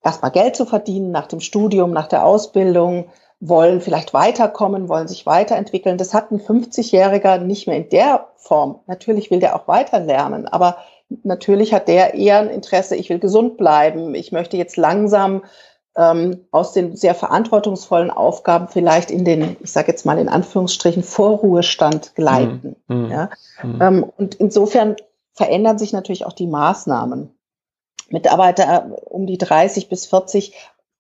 erstmal 0.01 0.31
Geld 0.31 0.55
zu 0.55 0.65
verdienen 0.65 1.11
nach 1.11 1.27
dem 1.27 1.41
Studium, 1.41 1.91
nach 1.91 2.07
der 2.07 2.25
Ausbildung, 2.25 3.09
wollen 3.39 3.79
vielleicht 3.81 4.13
weiterkommen, 4.13 4.89
wollen 4.89 5.07
sich 5.07 5.25
weiterentwickeln. 5.25 5.97
Das 5.97 6.13
hat 6.13 6.31
ein 6.31 6.41
50-Jähriger 6.41 7.37
nicht 7.37 7.67
mehr 7.67 7.77
in 7.77 7.89
der 7.89 8.27
Form. 8.35 8.79
Natürlich 8.87 9.31
will 9.31 9.39
der 9.39 9.55
auch 9.55 9.67
weiter 9.67 9.99
lernen, 9.99 10.47
aber 10.47 10.77
natürlich 11.23 11.73
hat 11.73 11.87
der 11.87 12.13
eher 12.13 12.39
ein 12.39 12.49
Interesse, 12.49 12.95
ich 12.95 13.09
will 13.09 13.19
gesund 13.19 13.57
bleiben, 13.57 14.13
ich 14.13 14.31
möchte 14.31 14.57
jetzt 14.57 14.77
langsam 14.77 15.43
ähm, 15.95 16.45
aus 16.51 16.73
den 16.73 16.95
sehr 16.95 17.15
verantwortungsvollen 17.15 18.11
Aufgaben 18.11 18.67
vielleicht 18.67 19.09
in 19.09 19.25
den, 19.25 19.57
ich 19.61 19.71
sage 19.71 19.87
jetzt 19.87 20.05
mal 20.05 20.19
in 20.19 20.29
Anführungsstrichen, 20.29 21.03
Vorruhestand 21.03 22.15
gleiten. 22.15 22.75
Mhm. 22.87 23.09
Ja? 23.09 23.29
Mhm. 23.63 23.81
Ähm, 23.81 24.11
und 24.17 24.35
insofern 24.35 24.95
verändern 25.33 25.79
sich 25.79 25.93
natürlich 25.93 26.25
auch 26.25 26.33
die 26.33 26.47
Maßnahmen. 26.47 27.33
Mitarbeiter 28.09 28.97
um 29.05 29.27
die 29.27 29.37
30 29.37 29.87
bis 29.87 30.07
40 30.07 30.53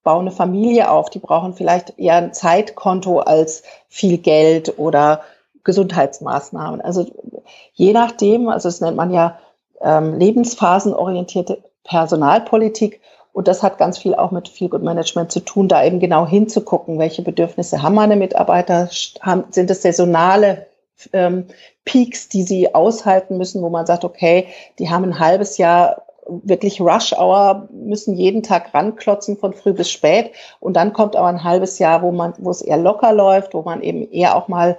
bauen 0.09 0.21
eine 0.21 0.31
Familie 0.31 0.89
auf, 0.89 1.11
die 1.11 1.19
brauchen 1.19 1.53
vielleicht 1.53 1.99
eher 1.99 2.15
ein 2.15 2.33
Zeitkonto 2.33 3.19
als 3.19 3.61
viel 3.89 4.17
Geld 4.17 4.79
oder 4.79 5.21
Gesundheitsmaßnahmen. 5.63 6.81
Also 6.81 7.05
je 7.75 7.93
nachdem, 7.93 8.49
also 8.49 8.69
das 8.69 8.81
nennt 8.81 8.97
man 8.97 9.13
ja 9.13 9.37
ähm, 9.81 10.17
lebensphasenorientierte 10.17 11.59
Personalpolitik 11.83 13.01
und 13.33 13.47
das 13.47 13.61
hat 13.61 13.77
ganz 13.77 13.99
viel 13.99 14.15
auch 14.15 14.31
mit 14.31 14.49
Feel 14.49 14.69
Good 14.69 14.81
Management 14.81 15.31
zu 15.31 15.41
tun, 15.41 15.67
da 15.67 15.83
eben 15.83 15.99
genau 15.99 16.25
hinzugucken, 16.25 16.97
welche 16.97 17.21
Bedürfnisse 17.21 17.83
haben 17.83 17.93
meine 17.93 18.15
Mitarbeiter, 18.15 18.89
haben, 19.21 19.43
sind 19.51 19.69
es 19.69 19.83
saisonale 19.83 20.65
ähm, 21.13 21.45
Peaks, 21.85 22.29
die 22.29 22.41
sie 22.41 22.73
aushalten 22.73 23.37
müssen, 23.37 23.61
wo 23.61 23.69
man 23.69 23.85
sagt, 23.85 24.03
okay, 24.03 24.47
die 24.79 24.89
haben 24.89 25.03
ein 25.03 25.19
halbes 25.19 25.59
Jahr 25.59 26.01
wirklich 26.43 26.81
Rush 26.81 27.13
Hour, 27.13 27.69
müssen 27.71 28.15
jeden 28.15 28.43
Tag 28.43 28.73
ranklotzen 28.73 29.37
von 29.37 29.53
früh 29.53 29.73
bis 29.73 29.89
spät. 29.91 30.31
Und 30.59 30.73
dann 30.75 30.93
kommt 30.93 31.15
aber 31.15 31.27
ein 31.27 31.43
halbes 31.43 31.79
Jahr, 31.79 32.01
wo 32.01 32.11
man, 32.11 32.33
wo 32.37 32.49
es 32.51 32.61
eher 32.61 32.77
locker 32.77 33.13
läuft, 33.13 33.53
wo 33.53 33.61
man 33.61 33.81
eben 33.81 34.09
eher 34.11 34.35
auch 34.35 34.47
mal 34.47 34.77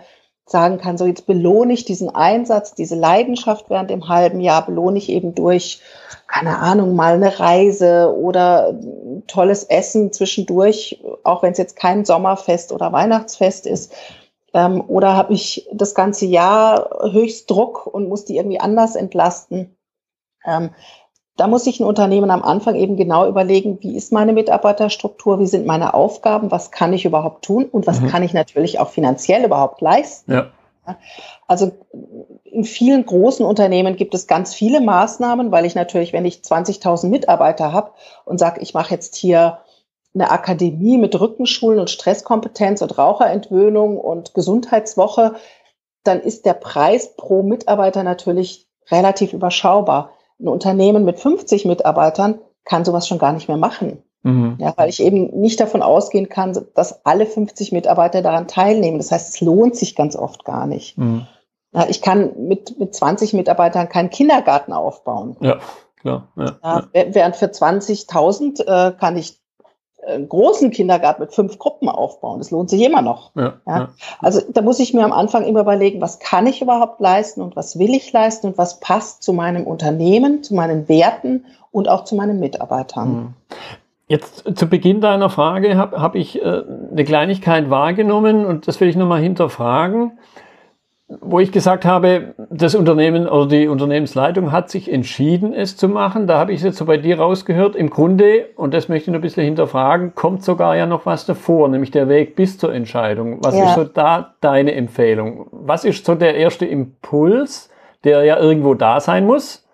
sagen 0.51 0.79
kann, 0.79 0.99
so 0.99 1.07
jetzt 1.07 1.27
belohne 1.27 1.73
ich 1.73 1.85
diesen 1.85 2.13
Einsatz, 2.13 2.75
diese 2.75 2.97
Leidenschaft 2.97 3.71
während 3.71 3.89
dem 3.89 4.09
halben 4.09 4.41
Jahr, 4.41 4.67
belohne 4.67 4.99
ich 4.99 5.09
eben 5.09 5.35
durch, 5.35 5.81
keine 6.27 6.59
Ahnung, 6.59 6.97
mal 6.97 7.15
eine 7.15 7.39
Reise 7.39 8.13
oder 8.17 8.75
tolles 9.29 9.65
Essen 9.65 10.13
zwischendurch, 10.13 11.05
auch 11.23 11.43
wenn 11.43 11.53
es 11.53 11.59
jetzt 11.59 11.77
kein 11.77 12.05
Sommerfest 12.05 12.73
oder 12.73 12.93
Weihnachtsfest 12.93 13.67
ist. 13.67 13.95
Ähm, 14.53 14.83
oder 14.89 15.17
habe 15.17 15.35
ich 15.35 15.69
das 15.73 15.95
ganze 15.95 16.27
Jahr 16.27 17.13
höchst 17.13 17.49
Druck 17.49 17.87
und 17.87 18.09
muss 18.09 18.25
die 18.25 18.37
irgendwie 18.37 18.61
anders 18.61 18.97
entlasten. 18.97 19.77
Ähm, 20.45 20.71
da 21.41 21.47
muss 21.47 21.65
sich 21.65 21.81
ein 21.81 21.87
Unternehmen 21.87 22.31
am 22.31 22.43
Anfang 22.43 22.75
eben 22.75 22.99
genau 22.99 23.27
überlegen, 23.27 23.79
wie 23.81 23.97
ist 23.97 24.13
meine 24.13 24.35
Mitarbeiterstruktur, 24.35 25.41
wie 25.41 25.47
sind 25.47 25.65
meine 25.65 25.95
Aufgaben, 25.95 26.51
was 26.51 26.71
kann 26.71 26.93
ich 26.93 27.07
überhaupt 27.07 27.47
tun 27.47 27.65
und 27.65 27.87
was 27.87 28.03
mhm. 28.03 28.09
kann 28.09 28.23
ich 28.23 28.35
natürlich 28.35 28.79
auch 28.79 28.91
finanziell 28.91 29.43
überhaupt 29.43 29.81
leisten. 29.81 30.33
Ja. 30.33 30.51
Also 31.47 31.73
in 32.45 32.65
vielen 32.65 33.07
großen 33.07 33.47
Unternehmen 33.47 33.97
gibt 33.97 34.13
es 34.13 34.27
ganz 34.27 34.53
viele 34.53 34.83
Maßnahmen, 34.83 35.51
weil 35.51 35.65
ich 35.65 35.75
natürlich, 35.75 36.13
wenn 36.13 36.27
ich 36.27 36.41
20.000 36.41 37.09
Mitarbeiter 37.09 37.73
habe 37.73 37.93
und 38.27 38.39
sage, 38.39 38.61
ich 38.61 38.75
mache 38.75 38.93
jetzt 38.93 39.17
hier 39.17 39.61
eine 40.13 40.31
Akademie 40.31 40.99
mit 40.99 41.19
Rückenschulen 41.19 41.79
und 41.79 41.89
Stresskompetenz 41.89 42.83
und 42.83 42.99
Raucherentwöhnung 42.99 43.97
und 43.97 44.35
Gesundheitswoche, 44.35 45.37
dann 46.05 46.21
ist 46.21 46.45
der 46.45 46.55
Preis 46.55 47.17
pro 47.17 47.43
Mitarbeiter 47.43 48.03
natürlich 48.03 48.69
relativ 48.91 49.33
überschaubar 49.33 50.11
ein 50.41 50.49
Unternehmen 50.49 51.05
mit 51.05 51.21
50 51.21 51.65
Mitarbeitern 51.65 52.41
kann 52.65 52.85
sowas 52.85 53.07
schon 53.07 53.19
gar 53.19 53.33
nicht 53.33 53.49
mehr 53.49 53.57
machen. 53.57 54.03
Mhm. 54.23 54.57
Ja, 54.59 54.75
weil 54.77 54.89
ich 54.89 55.03
eben 55.03 55.41
nicht 55.41 55.61
davon 55.61 55.83
ausgehen 55.83 56.29
kann, 56.29 56.59
dass 56.75 57.05
alle 57.07 57.27
50 57.27 57.73
Mitarbeiter 57.73 58.23
daran 58.23 58.49
teilnehmen. 58.49 58.99
Das 58.99 59.11
heißt, 59.11 59.35
es 59.35 59.41
lohnt 59.41 59.77
sich 59.77 59.97
ganz 59.97 60.15
oft 60.15 60.45
gar 60.45 60.67
nicht. 60.67 60.99
Mhm. 60.99 61.27
Ja, 61.73 61.87
ich 61.89 62.03
kann 62.03 62.33
mit, 62.49 62.79
mit 62.79 62.95
20 62.95 63.33
Mitarbeitern 63.33 63.89
keinen 63.89 64.11
Kindergarten 64.11 64.73
aufbauen. 64.73 65.37
Ja, 65.41 65.59
klar. 66.01 66.29
Ja, 66.37 66.59
ja. 66.63 66.89
Während 66.93 67.37
für 67.37 67.47
20.000 67.47 68.65
äh, 68.67 68.93
kann 68.93 69.17
ich 69.17 69.40
großen 70.29 70.71
Kindergarten 70.71 71.23
mit 71.23 71.35
fünf 71.35 71.59
Gruppen 71.59 71.89
aufbauen. 71.89 72.39
Das 72.39 72.51
lohnt 72.51 72.71
sich 72.71 72.83
immer 72.83 73.03
noch. 73.03 73.33
Ja, 73.35 73.55
ja. 73.67 73.79
Ja. 73.79 73.89
Also 74.21 74.41
da 74.53 74.63
muss 74.63 74.79
ich 74.81 74.95
mir 74.95 75.05
am 75.05 75.13
Anfang 75.13 75.45
immer 75.45 75.61
überlegen, 75.61 76.01
was 76.01 76.19
kann 76.19 76.47
ich 76.47 76.63
überhaupt 76.63 77.01
leisten 77.01 77.43
und 77.43 77.57
was 77.57 77.79
will 77.79 77.95
ich 77.95 78.13
leisten 78.13 78.49
und 78.49 78.59
was 78.59 78.81
passt 78.81 79.23
zu 79.23 79.33
meinem 79.33 79.67
Unternehmen, 79.67 80.43
zu 80.43 80.55
meinen 80.55 80.89
Werten 80.89 81.45
und 81.71 81.89
auch 81.89 82.05
zu 82.05 82.15
meinen 82.15 82.41
Mitarbeitern. 82.41 83.07
Hm. 83.07 83.35
Jetzt 84.09 84.59
zu 84.59 84.67
Beginn 84.67 85.01
deiner 85.01 85.31
Frage 85.31 85.77
habe 85.77 86.03
hab 86.03 86.17
ich 86.17 86.43
äh, 86.43 86.63
eine 86.91 87.05
Kleinigkeit 87.05 87.71
wahrgenommen 87.71 88.45
und 88.45 88.67
das 88.67 88.81
will 88.81 88.89
ich 88.89 88.97
nochmal 88.97 89.21
hinterfragen 89.21 90.19
wo 91.21 91.41
ich 91.41 91.51
gesagt 91.51 91.85
habe, 91.85 92.35
das 92.51 92.77
Unternehmen 92.77 93.29
oder 93.29 93.47
die 93.47 93.67
Unternehmensleitung 93.67 94.53
hat 94.53 94.71
sich 94.71 94.93
entschieden, 94.93 95.53
es 95.53 95.77
zu 95.77 95.89
machen. 95.89 96.29
Da 96.29 96.39
habe 96.39 96.53
ich 96.53 96.61
es 96.61 96.65
jetzt 96.65 96.79
so 96.79 96.85
bei 96.85 96.99
dir 96.99 97.19
rausgehört. 97.19 97.75
Im 97.75 97.91
Grunde, 97.91 98.47
und 98.55 98.73
das 98.75 98.89
möchte 98.89 99.11
ich 99.11 99.13
noch 99.13 99.19
ein 99.19 99.23
bisschen 99.23 99.45
hinterfragen, 99.45 100.15
kommt 100.15 100.45
sogar 100.45 100.77
ja 100.77 100.87
noch 100.87 101.07
was 101.07 101.27
davor, 101.27 101.69
nämlich 101.69 101.91
der 101.91 102.09
Weg 102.09 102.37
bis 102.37 102.59
zur 102.59 102.73
Entscheidung. 102.73 103.43
Was 103.43 103.57
ja. 103.57 103.65
ist 103.65 103.75
so 103.75 103.85
da 103.85 104.35
deine 104.41 104.73
Empfehlung? 104.75 105.49
Was 105.51 105.85
ist 105.85 106.07
so 106.07 106.15
der 106.15 106.37
erste 106.37 106.65
Impuls, 106.65 107.71
der 108.05 108.23
ja 108.23 108.39
irgendwo 108.39 108.75
da 108.75 109.01
sein 109.01 109.27
muss, 109.27 109.69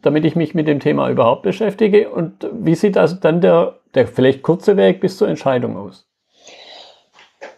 damit 0.00 0.24
ich 0.24 0.36
mich 0.36 0.54
mit 0.54 0.68
dem 0.68 0.80
Thema 0.80 1.10
überhaupt 1.10 1.42
beschäftige? 1.42 2.08
Und 2.08 2.48
wie 2.50 2.76
sieht 2.76 2.96
also 2.96 3.16
dann 3.20 3.42
der, 3.42 3.74
der 3.94 4.06
vielleicht 4.06 4.42
kurze 4.42 4.78
Weg 4.78 5.00
bis 5.00 5.18
zur 5.18 5.28
Entscheidung 5.28 5.76
aus? 5.76 6.08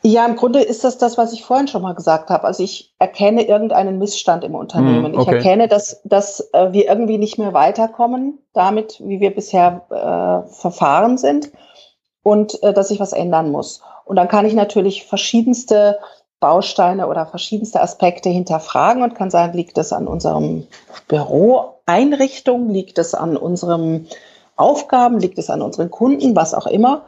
Ja, 0.06 0.26
im 0.26 0.36
Grunde 0.36 0.60
ist 0.60 0.84
das 0.84 0.98
das, 0.98 1.16
was 1.16 1.32
ich 1.32 1.44
vorhin 1.44 1.66
schon 1.66 1.80
mal 1.80 1.94
gesagt 1.94 2.28
habe. 2.28 2.44
Also 2.44 2.62
ich 2.62 2.94
erkenne 2.98 3.46
irgendeinen 3.46 3.98
Missstand 3.98 4.44
im 4.44 4.54
Unternehmen. 4.54 5.12
Mm, 5.12 5.18
okay. 5.18 5.22
Ich 5.22 5.28
erkenne, 5.28 5.66
dass, 5.66 6.02
dass 6.04 6.50
äh, 6.52 6.72
wir 6.72 6.86
irgendwie 6.86 7.16
nicht 7.16 7.38
mehr 7.38 7.54
weiterkommen 7.54 8.38
damit, 8.52 9.00
wie 9.02 9.20
wir 9.20 9.34
bisher 9.34 9.82
äh, 9.88 10.52
verfahren 10.52 11.16
sind 11.16 11.50
und 12.22 12.62
äh, 12.62 12.74
dass 12.74 12.88
sich 12.88 13.00
was 13.00 13.14
ändern 13.14 13.50
muss. 13.50 13.80
Und 14.04 14.16
dann 14.16 14.28
kann 14.28 14.44
ich 14.44 14.52
natürlich 14.52 15.06
verschiedenste 15.06 15.98
Bausteine 16.38 17.08
oder 17.08 17.24
verschiedenste 17.24 17.80
Aspekte 17.80 18.28
hinterfragen 18.28 19.02
und 19.02 19.14
kann 19.14 19.30
sagen, 19.30 19.56
liegt 19.56 19.78
das 19.78 19.94
an 19.94 20.06
unserem 20.06 20.66
Büroeinrichtung, 21.08 22.68
liegt 22.68 22.98
es 22.98 23.14
an 23.14 23.38
unseren 23.38 24.06
Aufgaben, 24.54 25.18
liegt 25.18 25.38
es 25.38 25.48
an 25.48 25.62
unseren 25.62 25.90
Kunden, 25.90 26.36
was 26.36 26.52
auch 26.52 26.66
immer. 26.66 27.06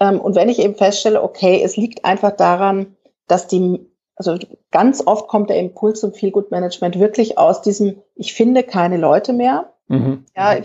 Ähm, 0.00 0.20
und 0.20 0.34
wenn 0.34 0.48
ich 0.48 0.58
eben 0.58 0.74
feststelle, 0.74 1.22
okay, 1.22 1.62
es 1.62 1.76
liegt 1.76 2.04
einfach 2.04 2.32
daran, 2.32 2.96
dass 3.28 3.46
die, 3.46 3.86
also 4.16 4.36
ganz 4.70 5.06
oft 5.06 5.28
kommt 5.28 5.50
der 5.50 5.58
Impuls 5.58 6.00
zum 6.00 6.12
Feelgood-Management 6.12 6.98
wirklich 6.98 7.38
aus 7.38 7.62
diesem, 7.62 8.02
ich 8.16 8.34
finde 8.34 8.62
keine 8.62 8.96
Leute 8.96 9.32
mehr. 9.32 9.72
Mhm. 9.88 10.24
Ja, 10.36 10.56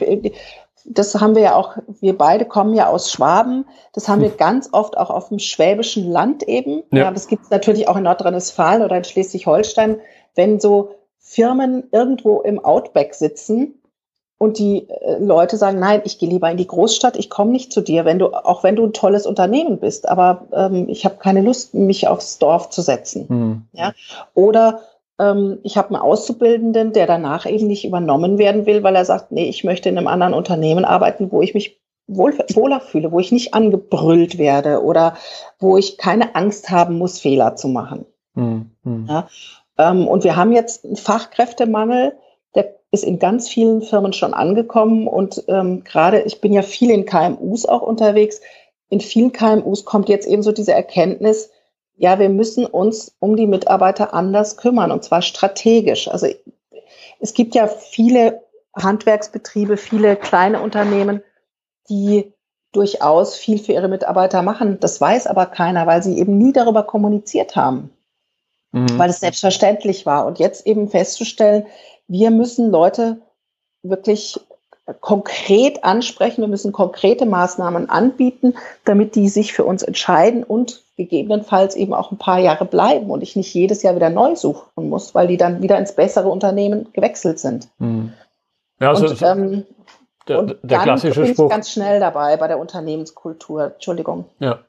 das 0.88 1.16
haben 1.16 1.36
wir 1.36 1.42
ja 1.42 1.56
auch, 1.56 1.78
wir 2.00 2.18
beide 2.18 2.46
kommen 2.46 2.74
ja 2.74 2.88
aus 2.90 3.12
Schwaben. 3.12 3.66
Das 3.94 4.08
haben 4.08 4.22
wir 4.22 4.30
ganz 4.30 4.70
oft 4.72 4.98
auch 4.98 5.10
auf 5.10 5.30
dem 5.30 5.40
schwäbischen 5.40 6.10
Land 6.12 6.44
eben. 6.44 6.84
Ja, 6.92 7.06
ja 7.06 7.12
das 7.12 7.28
gibt 7.28 7.44
es 7.44 7.50
natürlich 7.50 7.88
auch 7.88 7.98
in 7.98 8.04
Nordrhein-Westfalen 8.04 8.84
oder 8.84 8.98
in 8.98 9.04
Schleswig-Holstein, 9.04 10.00
wenn 10.36 10.60
so 10.60 10.92
Firmen 11.18 11.90
irgendwo 11.92 12.42
im 12.42 12.64
Outback 12.64 13.16
sitzen 13.16 13.82
und 14.38 14.60
die 14.60 14.90
äh, 14.90 15.18
Leute 15.20 15.58
sagen, 15.58 15.80
nein, 15.80 16.02
ich 16.04 16.20
gehe 16.20 16.30
lieber 16.30 16.50
in 16.52 16.58
die 16.58 16.68
Großstadt, 16.68 17.16
ich 17.16 17.30
komme 17.30 17.52
nicht 17.52 17.72
zu 17.72 17.82
dir, 17.82 18.06
wenn 18.06 18.20
du, 18.20 18.34
auch 18.34 18.64
wenn 18.64 18.76
du 18.76 18.84
ein 18.84 18.94
tolles 18.94 19.26
Unternehmen 19.26 19.80
bist, 19.80 20.10
aber 20.10 20.48
ähm, 20.54 20.90
ich 20.90 21.06
habe 21.06 21.16
keine 21.16 21.42
Lust, 21.42 21.74
mich 21.74 22.08
aufs 22.08 22.38
Dorf 22.38 22.70
zu 22.70 22.82
setzen. 22.82 23.26
Mhm. 23.30 23.62
Ja? 23.74 23.94
Oder 24.34 24.82
ähm, 25.20 25.60
ich 25.64 25.78
habe 25.78 25.90
einen 25.90 26.02
Auszubildenden, 26.02 26.92
der 26.92 27.08
danach 27.08 27.46
eben 27.46 27.68
nicht 27.68 27.86
übernommen 27.86 28.38
werden 28.38 28.66
will, 28.66 28.84
weil 28.84 28.96
er 28.96 29.06
sagt, 29.06 29.32
nee, 29.32 29.48
ich 29.48 29.64
möchte 29.64 29.90
in 29.90 29.98
einem 29.98 30.08
anderen 30.08 30.34
Unternehmen 30.34 30.84
arbeiten, 30.84 31.32
wo 31.32 31.42
ich 31.42 31.54
mich 31.54 31.80
wohl, 32.08 32.38
wohler 32.54 32.82
fühle, 32.82 33.12
wo 33.12 33.20
ich 33.20 33.32
nicht 33.32 33.54
angebrüllt 33.54 34.38
werde 34.38 34.84
oder 34.84 35.16
wo 35.60 35.78
ich 35.78 35.98
keine 35.98 36.36
Angst 36.36 36.70
haben 36.70 36.98
muss, 36.98 37.20
Fehler 37.20 37.56
zu 37.56 37.70
machen. 37.70 38.06
Mhm. 38.34 38.72
Ja? 39.08 39.28
Ähm, 39.78 40.08
und 40.08 40.26
wir 40.26 40.36
haben 40.36 40.52
jetzt 40.52 40.84
einen 40.84 40.98
Fachkräftemangel, 40.98 42.18
der 42.56 42.76
ist 42.92 43.04
in 43.04 43.20
ganz 43.20 43.50
vielen 43.50 43.82
Firmen 43.82 44.14
schon 44.14 44.34
angekommen 44.34 45.08
und 45.08 45.44
ähm, 45.48 45.84
gerade, 45.84 46.22
ich 46.22 46.42
bin 46.42 46.54
ja 46.54 46.62
viel 46.62 46.90
in 46.90 47.06
KMUs 47.06 47.66
auch 47.66 47.82
unterwegs, 47.82 48.42
in 48.90 49.02
vielen 49.02 49.34
KMUs 49.34 49.86
kommt 49.86 50.10
jetzt 50.10 50.28
eben 50.28 50.44
so 50.44 50.52
diese 50.52 50.74
Erkenntnis, 50.74 51.50
ja, 51.98 52.20
wir 52.20 52.30
müssen 52.30 52.66
uns 52.66 53.16
um 53.20 53.36
die 53.36 53.48
Mitarbeiter 53.48 54.14
anders 54.14 54.58
kümmern 54.58 54.92
und 54.92 55.04
zwar 55.04 55.22
strategisch. 55.22 56.08
Also 56.08 56.28
es 57.20 57.34
gibt 57.34 57.56
ja 57.56 57.68
viele 57.68 58.44
Handwerksbetriebe, 58.76 59.78
viele 59.78 60.16
kleine 60.16 60.62
Unternehmen, 60.62 61.24
die 61.90 62.34
durchaus 62.74 63.36
viel 63.36 63.58
für 63.58 63.72
ihre 63.72 63.88
Mitarbeiter 63.88 64.42
machen. 64.42 64.80
Das 64.82 65.00
weiß 65.00 65.28
aber 65.28 65.46
keiner, 65.46 65.88
weil 65.88 66.04
sie 66.04 66.18
eben 66.18 66.38
nie 66.38 66.52
darüber 66.52 66.84
kommuniziert 66.84 67.56
haben, 67.56 67.92
mhm. 68.74 68.98
weil 68.98 69.10
es 69.10 69.22
selbstverständlich 69.22 70.06
war. 70.06 70.26
Und 70.26 70.40
jetzt 70.40 70.68
eben 70.68 70.90
festzustellen, 70.90 71.66
wir 72.08 72.32
müssen 72.32 72.72
Leute 72.72 73.22
wirklich 73.84 74.40
konkret 75.02 75.84
ansprechen, 75.84 76.42
wir 76.42 76.48
müssen 76.48 76.72
konkrete 76.72 77.26
Maßnahmen 77.26 77.90
anbieten, 77.90 78.54
damit 78.84 79.16
die 79.16 79.30
sich 79.30 79.54
für 79.54 79.64
uns 79.64 79.82
entscheiden 79.82 80.44
und 80.44 80.84
gegebenenfalls 80.96 81.76
eben 81.76 81.94
auch 81.94 82.12
ein 82.12 82.18
paar 82.18 82.40
Jahre 82.40 82.66
bleiben 82.66 83.10
und 83.10 83.24
ich 83.24 83.36
nicht 83.36 83.54
jedes 83.54 83.82
Jahr 83.82 83.96
wieder 83.96 84.10
neu 84.10 84.36
suchen 84.36 84.90
muss, 84.90 85.16
weil 85.16 85.28
die 85.28 85.38
dann 85.38 85.62
wieder 85.62 85.78
ins 85.78 85.96
bessere 85.96 86.30
Unternehmen 86.30 86.88
gewechselt 86.94 87.40
sind. 87.40 87.68
Hm. 87.80 88.14
Ja, 88.80 88.90
also 88.90 89.08
und, 89.08 89.22
ähm, 89.22 89.66
der, 90.28 90.40
und 90.40 90.58
der 90.62 90.80
klassische 90.80 91.22
bin 91.22 91.34
Spruch. 91.34 91.50
ganz 91.50 91.72
schnell 91.72 92.00
dabei 92.00 92.38
bei 92.38 92.48
der 92.48 92.60
Unternehmenskultur. 92.60 93.74
Entschuldigung. 93.74 94.26
Ja. 94.40 94.60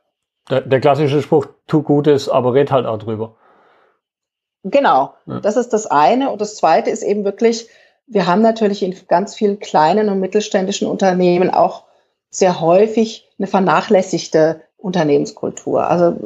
Der, 0.49 0.61
der 0.61 0.81
klassische 0.81 1.23
Spruch, 1.23 1.47
tu 1.67 1.83
Gutes, 1.83 2.29
aber 2.29 2.55
red 2.55 2.71
halt 2.71 2.87
auch 2.87 2.99
drüber. 2.99 3.35
Genau. 4.71 5.15
Ja. 5.27 5.41
Das 5.41 5.57
ist 5.57 5.73
das 5.73 5.87
eine. 5.87 6.31
Und 6.31 6.41
das 6.41 6.57
zweite 6.57 6.91
ist 6.91 7.03
eben 7.03 7.25
wirklich, 7.25 7.69
wir 8.07 8.27
haben 8.27 8.43
natürlich 8.43 8.83
in 8.83 8.97
ganz 9.07 9.35
vielen 9.35 9.61
kleinen 9.61 10.09
und 10.09 10.21
mittelständischen 10.21 10.89
Unternehmen 10.89 11.51
auch 11.51 11.85
sehr 12.31 12.61
häufig 12.61 13.29
eine 13.39 13.47
vernachlässigte 13.47 14.61
Unternehmenskultur. 14.77 15.89
Also 15.89 16.17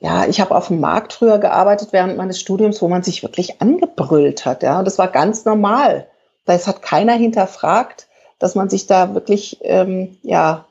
ja, 0.00 0.26
ich 0.26 0.40
habe 0.40 0.54
auf 0.56 0.68
dem 0.68 0.80
Markt 0.80 1.12
früher 1.12 1.38
gearbeitet 1.38 1.92
während 1.92 2.16
meines 2.16 2.40
Studiums, 2.40 2.82
wo 2.82 2.88
man 2.88 3.02
sich 3.02 3.22
wirklich 3.22 3.60
angebrüllt 3.60 4.44
hat. 4.44 4.62
Ja, 4.62 4.78
und 4.78 4.86
das 4.86 4.98
war 4.98 5.08
ganz 5.08 5.44
normal. 5.44 6.08
Das 6.46 6.66
hat 6.66 6.82
keiner 6.82 7.12
hinterfragt, 7.12 8.08
dass 8.38 8.54
man 8.54 8.68
sich 8.68 8.86
da 8.86 9.14
wirklich 9.14 9.58
ähm, 9.60 10.18
ja 10.22 10.66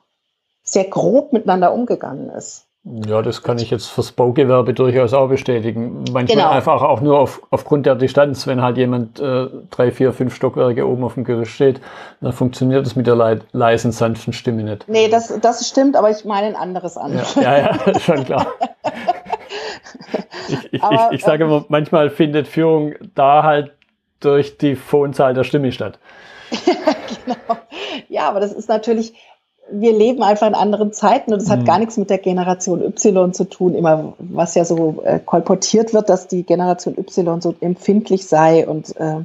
sehr 0.64 0.86
grob 0.86 1.32
miteinander 1.32 1.74
umgegangen 1.74 2.30
ist. 2.32 2.66
Ja, 2.92 3.22
das 3.22 3.44
kann 3.44 3.60
ich 3.60 3.70
jetzt 3.70 3.86
fürs 3.88 4.12
Baugewerbe 4.12 4.74
durchaus 4.74 5.14
auch 5.14 5.30
bestätigen. 5.30 6.06
Manchmal 6.12 6.26
genau. 6.26 6.50
einfach 6.50 6.82
auch 6.82 7.02
nur 7.02 7.20
auf, 7.20 7.42
aufgrund 7.52 7.86
der 7.86 7.94
Distanz, 7.94 8.48
wenn 8.48 8.64
halt 8.64 8.78
jemand 8.78 9.20
äh, 9.20 9.48
drei, 9.70 9.92
vier, 9.92 10.12
fünf 10.12 10.34
Stockwerke 10.34 10.88
oben 10.88 11.04
auf 11.04 11.14
dem 11.14 11.24
Gerüst 11.24 11.52
steht, 11.52 11.82
dann 12.20 12.34
funktioniert 12.34 12.86
das 12.86 12.96
mit 12.96 13.06
der 13.06 13.16
le 13.16 13.42
leisen, 13.52 13.92
sanften 13.92 14.34
Stimme 14.34 14.64
nicht. 14.64 14.86
Nee, 14.88 15.08
das, 15.08 15.40
das 15.40 15.68
stimmt, 15.68 15.96
aber 15.96 16.10
ich 16.10 16.26
meine 16.26 16.48
ein 16.48 16.56
anderes 16.56 16.98
an. 16.98 17.14
Ja, 17.16 17.42
ja, 17.42 17.78
ja 17.86 18.00
schon 18.00 18.26
klar. 18.26 18.48
ich, 20.48 20.74
ich, 20.74 20.84
aber, 20.84 21.10
ich, 21.12 21.20
ich 21.20 21.24
sage 21.24 21.44
ähm, 21.44 21.50
immer, 21.50 21.66
manchmal 21.68 22.10
findet 22.10 22.48
Führung 22.48 22.96
da 23.14 23.44
halt 23.44 23.72
durch 24.20 24.58
die 24.58 24.76
Phonezahl 24.76 25.36
der 25.36 25.44
Stimme 25.44 25.72
statt. 25.72 26.00
genau. 27.26 27.60
Ja, 28.08 28.28
aber 28.30 28.40
das 28.40 28.52
ist 28.52 28.68
natürlich, 28.68 29.14
wir 29.72 29.94
leben 29.94 30.24
einfach 30.24 30.48
in 30.48 30.56
anderen 30.56 30.94
Zeiten 30.94 31.34
und 31.34 31.42
es 31.42 31.50
hat 31.50 31.60
mhm. 31.60 31.66
gar 31.66 31.80
nichts 31.80 31.98
mit 31.98 32.10
der 32.10 32.18
Generation 32.18 32.82
Y 32.82 33.34
zu 33.34 33.44
tun, 33.46 33.76
immer 33.76 34.14
was 34.20 34.56
ja 34.56 34.66
so 34.66 35.02
äh, 35.04 35.20
kolportiert 35.20 35.94
wird, 35.94 36.10
dass 36.10 36.28
die 36.28 36.44
Generation 36.44 36.98
Y 36.98 37.42
so 37.42 37.56
empfindlich 37.62 38.28
sei 38.28 38.68
und 38.68 38.96
äh, 38.98 39.22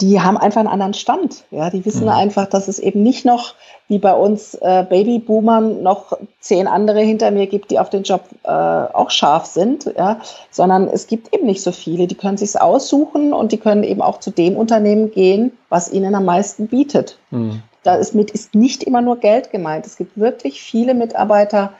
die 0.00 0.20
haben 0.20 0.38
einfach 0.38 0.60
einen 0.60 0.68
anderen 0.68 0.94
Stand. 0.94 1.44
Ja, 1.50 1.70
die 1.70 1.84
wissen 1.84 2.04
mhm. 2.04 2.10
einfach, 2.10 2.46
dass 2.46 2.68
es 2.68 2.78
eben 2.78 3.02
nicht 3.02 3.24
noch 3.24 3.54
wie 3.88 3.98
bei 3.98 4.14
uns 4.14 4.54
äh, 4.54 4.84
Babyboomern 4.88 5.82
noch 5.82 6.16
zehn 6.38 6.66
andere 6.66 7.00
hinter 7.00 7.30
mir 7.30 7.46
gibt, 7.46 7.70
die 7.70 7.78
auf 7.78 7.90
den 7.90 8.04
Job 8.04 8.22
äh, 8.44 8.48
auch 8.48 9.10
scharf 9.10 9.46
sind, 9.46 9.92
ja, 9.98 10.20
sondern 10.50 10.88
es 10.88 11.08
gibt 11.08 11.34
eben 11.34 11.46
nicht 11.46 11.62
so 11.62 11.72
viele. 11.72 12.06
Die 12.06 12.14
können 12.14 12.36
sich's 12.36 12.56
aussuchen 12.56 13.32
und 13.32 13.52
die 13.52 13.58
können 13.58 13.82
eben 13.82 14.00
auch 14.00 14.20
zu 14.20 14.30
dem 14.30 14.56
Unternehmen 14.56 15.10
gehen, 15.10 15.52
was 15.68 15.92
ihnen 15.92 16.14
am 16.14 16.24
meisten 16.24 16.68
bietet. 16.68 17.18
Mhm. 17.30 17.62
Da 17.82 17.94
ist 17.94 18.14
mit 18.14 18.30
ist 18.30 18.54
nicht 18.54 18.84
immer 18.84 19.00
nur 19.00 19.16
Geld 19.16 19.50
gemeint. 19.50 19.86
Es 19.86 19.96
gibt 19.96 20.18
wirklich 20.18 20.62
viele 20.62 20.94
Mitarbeiter, 20.94 21.72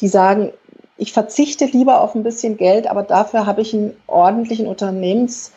die 0.00 0.08
sagen, 0.08 0.52
ich 0.96 1.12
verzichte 1.12 1.64
lieber 1.64 2.00
auf 2.00 2.14
ein 2.14 2.22
bisschen 2.22 2.56
Geld, 2.56 2.88
aber 2.88 3.02
dafür 3.02 3.46
habe 3.46 3.62
ich 3.62 3.72
einen 3.72 3.96
ordentlichen 4.06 4.66
Unternehmens, 4.66 5.52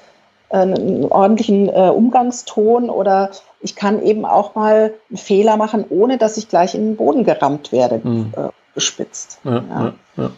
äh, 0.49 0.57
einen 0.57 1.05
ordentlichen 1.05 1.67
äh, 1.69 1.89
Umgangston 1.89 2.89
oder 2.89 3.31
ich 3.59 3.75
kann 3.75 4.01
eben 4.01 4.25
auch 4.25 4.55
mal 4.55 4.93
einen 5.09 5.17
Fehler 5.17 5.57
machen, 5.57 5.85
ohne 5.89 6.17
dass 6.17 6.37
ich 6.37 6.47
gleich 6.47 6.75
in 6.75 6.81
den 6.81 6.95
Boden 6.95 7.23
gerammt 7.23 7.71
werde, 7.71 8.01
mhm. 8.03 8.33
äh, 8.35 8.49
gespitzt. 8.75 9.39
Ja, 9.43 9.63
ja. 9.69 9.93
Ja, 10.17 10.31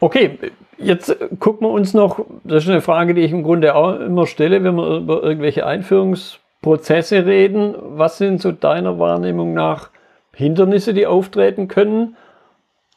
okay, 0.00 0.38
jetzt 0.78 1.14
gucken 1.40 1.66
wir 1.66 1.72
uns 1.72 1.92
noch, 1.92 2.20
das 2.44 2.64
ist 2.64 2.70
eine 2.70 2.80
Frage, 2.80 3.14
die 3.14 3.22
ich 3.22 3.32
im 3.32 3.42
Grunde 3.42 3.74
auch 3.74 3.98
immer 3.98 4.26
stelle, 4.26 4.62
wenn 4.62 4.74
wir 4.76 4.96
über 4.96 5.22
irgendwelche 5.22 5.66
Einführungs 5.66 6.38
Prozesse 6.62 7.26
reden. 7.26 7.74
Was 7.78 8.18
sind 8.18 8.40
so 8.40 8.52
deiner 8.52 8.98
Wahrnehmung 8.98 9.52
nach 9.52 9.90
Hindernisse, 10.32 10.94
die 10.94 11.06
auftreten 11.06 11.68
können? 11.68 12.16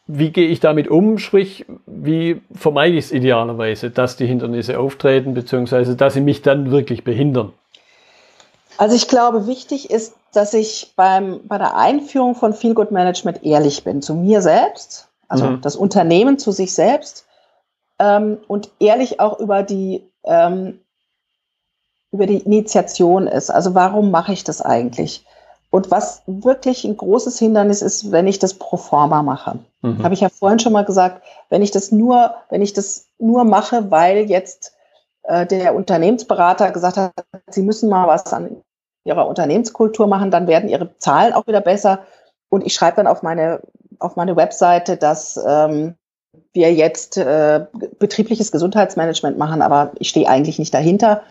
Wie 0.07 0.29
gehe 0.29 0.47
ich 0.47 0.59
damit 0.59 0.87
um? 0.87 1.17
Sprich, 1.17 1.65
wie 1.87 2.41
vermeide 2.53 2.95
ich 2.95 3.05
es 3.05 3.11
idealerweise, 3.11 3.89
dass 3.89 4.17
die 4.17 4.27
Hindernisse 4.27 4.79
auftreten, 4.79 5.33
beziehungsweise 5.33 5.95
dass 5.95 6.13
sie 6.13 6.21
mich 6.21 6.43
dann 6.43 6.69
wirklich 6.69 7.03
behindern? 7.03 7.53
Also 8.77 8.95
ich 8.95 9.07
glaube, 9.07 9.47
wichtig 9.47 9.89
ist, 9.89 10.15
dass 10.33 10.53
ich 10.53 10.93
beim, 10.95 11.41
bei 11.47 11.57
der 11.57 11.75
Einführung 11.75 12.35
von 12.35 12.53
Feel 12.53 12.73
Good 12.73 12.91
Management 12.91 13.43
ehrlich 13.43 13.83
bin 13.83 14.01
zu 14.01 14.13
mir 14.13 14.41
selbst, 14.41 15.07
also 15.27 15.45
mhm. 15.45 15.61
das 15.61 15.75
Unternehmen 15.75 16.37
zu 16.37 16.51
sich 16.51 16.73
selbst 16.73 17.25
ähm, 17.99 18.37
und 18.47 18.69
ehrlich 18.79 19.19
auch 19.19 19.39
über 19.39 19.63
die 19.63 20.03
ähm, 20.23 20.81
über 22.15 22.25
die 22.25 22.39
Initiation 22.39 23.27
ist. 23.27 23.49
Also 23.49 23.75
warum 23.75 24.09
mache 24.09 24.33
ich 24.33 24.43
das 24.43 24.61
eigentlich? 24.61 25.25
Und 25.69 25.91
was 25.91 26.21
wirklich 26.25 26.85
ein 26.85 26.95
großes 26.95 27.37
Hindernis 27.37 27.81
ist, 27.81 28.11
wenn 28.11 28.27
ich 28.27 28.39
das 28.39 28.53
pro 28.53 28.77
forma 28.77 29.21
mache. 29.21 29.59
Mhm. 29.81 30.01
Habe 30.03 30.13
ich 30.13 30.21
ja 30.21 30.29
vorhin 30.29 30.59
schon 30.59 30.71
mal 30.71 30.85
gesagt, 30.85 31.21
wenn 31.49 31.61
ich 31.61 31.71
das 31.71 31.91
nur, 31.91 32.35
wenn 32.49 32.61
ich 32.61 32.71
das 32.71 33.07
nur 33.19 33.43
mache, 33.43 33.91
weil 33.91 34.29
jetzt 34.29 34.73
äh, 35.23 35.45
der 35.45 35.75
Unternehmensberater 35.75 36.71
gesagt 36.71 36.95
hat, 36.95 37.11
sie 37.49 37.61
müssen 37.61 37.89
mal 37.89 38.07
was 38.07 38.31
an 38.31 38.61
ihrer 39.03 39.27
Unternehmenskultur 39.27 40.07
machen, 40.07 40.31
dann 40.31 40.47
werden 40.47 40.69
ihre 40.69 40.97
Zahlen 40.97 41.33
auch 41.33 41.45
wieder 41.45 41.61
besser. 41.61 41.99
Und 42.47 42.65
ich 42.65 42.73
schreibe 42.73 42.95
dann 42.95 43.07
auf 43.07 43.21
meine, 43.21 43.59
auf 43.99 44.15
meine 44.15 44.37
Webseite, 44.37 44.95
dass 44.95 45.37
ähm, 45.45 45.95
wir 46.53 46.73
jetzt 46.73 47.17
äh, 47.17 47.65
betriebliches 47.99 48.53
Gesundheitsmanagement 48.53 49.37
machen, 49.37 49.61
aber 49.61 49.91
ich 49.99 50.07
stehe 50.07 50.29
eigentlich 50.29 50.57
nicht 50.57 50.73
dahinter, 50.73 51.21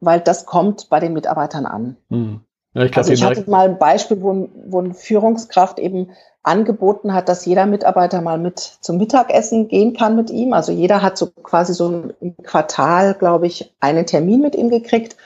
weil 0.00 0.20
das 0.20 0.46
kommt 0.46 0.88
bei 0.88 1.00
den 1.00 1.12
Mitarbeitern 1.12 1.66
an. 1.66 1.96
Hm. 2.10 2.40
Ja, 2.74 2.84
ich 2.84 2.92
glaub, 2.92 3.04
also 3.04 3.12
ich 3.12 3.24
hatte 3.24 3.48
mal 3.50 3.68
ein 3.68 3.78
Beispiel, 3.78 4.20
wo, 4.20 4.48
wo 4.66 4.80
eine 4.80 4.92
Führungskraft 4.92 5.78
eben 5.78 6.10
angeboten 6.42 7.14
hat, 7.14 7.28
dass 7.28 7.46
jeder 7.46 7.66
Mitarbeiter 7.66 8.20
mal 8.20 8.38
mit 8.38 8.58
zum 8.58 8.98
Mittagessen 8.98 9.68
gehen 9.68 9.96
kann 9.96 10.14
mit 10.14 10.30
ihm. 10.30 10.52
Also 10.52 10.72
jeder 10.72 11.02
hat 11.02 11.16
so 11.16 11.28
quasi 11.30 11.72
so 11.72 12.10
im 12.20 12.36
Quartal, 12.42 13.14
glaube 13.14 13.46
ich, 13.46 13.74
einen 13.80 14.06
Termin 14.06 14.42
mit 14.42 14.54
ihm 14.54 14.68
gekriegt. 14.68 15.16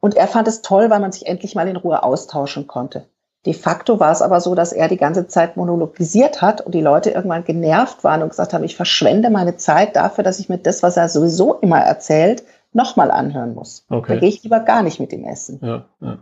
Und 0.00 0.16
er 0.16 0.28
fand 0.28 0.46
es 0.46 0.62
toll, 0.62 0.88
weil 0.88 1.00
man 1.00 1.10
sich 1.10 1.26
endlich 1.26 1.54
mal 1.54 1.66
in 1.66 1.76
Ruhe 1.76 2.02
austauschen 2.02 2.68
konnte. 2.68 3.06
De 3.44 3.54
facto 3.54 4.00
war 4.00 4.12
es 4.12 4.22
aber 4.22 4.40
so, 4.40 4.54
dass 4.54 4.72
er 4.72 4.88
die 4.88 4.96
ganze 4.96 5.26
Zeit 5.26 5.56
monologisiert 5.56 6.42
hat 6.42 6.60
und 6.60 6.74
die 6.74 6.80
Leute 6.80 7.10
irgendwann 7.10 7.44
genervt 7.44 8.04
waren 8.04 8.22
und 8.22 8.30
gesagt 8.30 8.52
haben, 8.52 8.64
ich 8.64 8.76
verschwende 8.76 9.30
meine 9.30 9.56
Zeit 9.56 9.96
dafür, 9.96 10.24
dass 10.24 10.38
ich 10.38 10.48
mir 10.48 10.58
das, 10.58 10.82
was 10.82 10.96
er 10.96 11.08
sowieso 11.08 11.54
immer 11.54 11.78
erzählt, 11.78 12.44
nochmal 12.72 13.10
anhören 13.10 13.54
muss. 13.54 13.86
Okay. 13.88 14.14
Da 14.14 14.20
gehe 14.20 14.28
ich 14.28 14.42
lieber 14.42 14.60
gar 14.60 14.82
nicht 14.82 15.00
mit 15.00 15.12
ihm 15.12 15.24
essen. 15.24 15.60
Ja, 15.62 15.84
ja. 16.00 16.18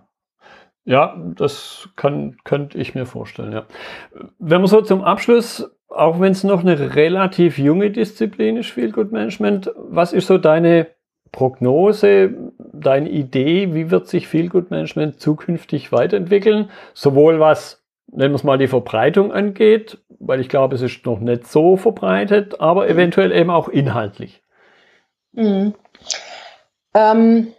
ja 0.84 1.16
das 1.36 1.88
kann, 1.96 2.36
könnte 2.44 2.78
ich 2.78 2.94
mir 2.94 3.06
vorstellen, 3.06 3.52
ja. 3.52 3.64
Wenn 4.38 4.60
wir 4.60 4.68
so 4.68 4.80
zum 4.80 5.02
Abschluss, 5.02 5.70
auch 5.88 6.20
wenn 6.20 6.32
es 6.32 6.44
noch 6.44 6.60
eine 6.60 6.94
relativ 6.94 7.58
junge 7.58 7.90
Disziplin 7.90 8.56
ist, 8.56 8.70
Feel 8.70 8.92
Good 8.92 9.12
Management, 9.12 9.70
was 9.76 10.12
ist 10.12 10.26
so 10.26 10.38
deine 10.38 10.88
Prognose, 11.32 12.34
deine 12.58 13.10
Idee, 13.10 13.74
wie 13.74 13.90
wird 13.90 14.06
sich 14.06 14.28
Feel 14.28 14.48
Good 14.48 14.70
Management 14.70 15.20
zukünftig 15.20 15.92
weiterentwickeln? 15.92 16.70
Sowohl 16.94 17.40
was, 17.40 17.84
nennen 18.10 18.32
wir 18.32 18.36
es 18.36 18.44
mal, 18.44 18.58
die 18.58 18.68
Verbreitung 18.68 19.32
angeht, 19.32 19.98
weil 20.18 20.40
ich 20.40 20.48
glaube, 20.48 20.74
es 20.74 20.82
ist 20.82 21.04
noch 21.04 21.20
nicht 21.20 21.46
so 21.46 21.76
verbreitet, 21.76 22.60
aber 22.60 22.88
eventuell 22.88 23.32
eben 23.32 23.50
auch 23.50 23.68
inhaltlich. 23.68 24.42
Mhm. 25.32 25.74
Ähm, 26.96 27.52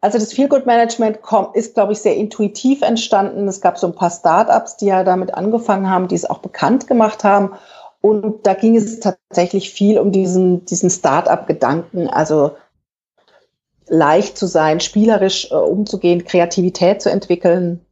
also 0.00 0.18
das 0.18 0.32
Feel 0.32 0.48
Good 0.48 0.66
Management 0.66 1.18
ist, 1.54 1.74
glaube 1.74 1.92
ich, 1.92 2.00
sehr 2.00 2.16
intuitiv 2.16 2.82
entstanden. 2.82 3.48
Es 3.48 3.60
gab 3.60 3.78
so 3.78 3.86
ein 3.86 3.94
paar 3.94 4.10
Startups, 4.10 4.76
die 4.76 4.86
ja 4.86 5.04
damit 5.04 5.34
angefangen 5.34 5.88
haben, 5.88 6.08
die 6.08 6.14
es 6.14 6.28
auch 6.28 6.38
bekannt 6.38 6.86
gemacht 6.86 7.24
haben. 7.24 7.54
Und 8.00 8.46
da 8.46 8.54
ging 8.54 8.76
es 8.76 9.00
tatsächlich 9.00 9.70
viel 9.70 9.98
um 9.98 10.12
diesen, 10.12 10.64
diesen 10.66 10.90
Start-up-Gedanken, 10.90 12.08
also 12.08 12.56
leicht 13.88 14.36
zu 14.36 14.46
sein, 14.46 14.80
spielerisch 14.80 15.50
äh, 15.50 15.54
umzugehen, 15.54 16.24
Kreativität 16.24 17.02
zu 17.02 17.10
entwickeln 17.10 17.84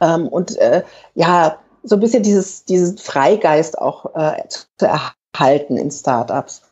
ähm, 0.00 0.28
und 0.28 0.56
äh, 0.58 0.84
ja, 1.14 1.58
so 1.82 1.96
ein 1.96 2.00
bisschen 2.00 2.22
dieses, 2.22 2.64
diesen 2.64 2.96
Freigeist 2.96 3.76
auch 3.76 4.14
äh, 4.14 4.44
zu 4.48 4.86
erhalten 4.86 5.76
in 5.76 5.90
Startups. 5.90 6.62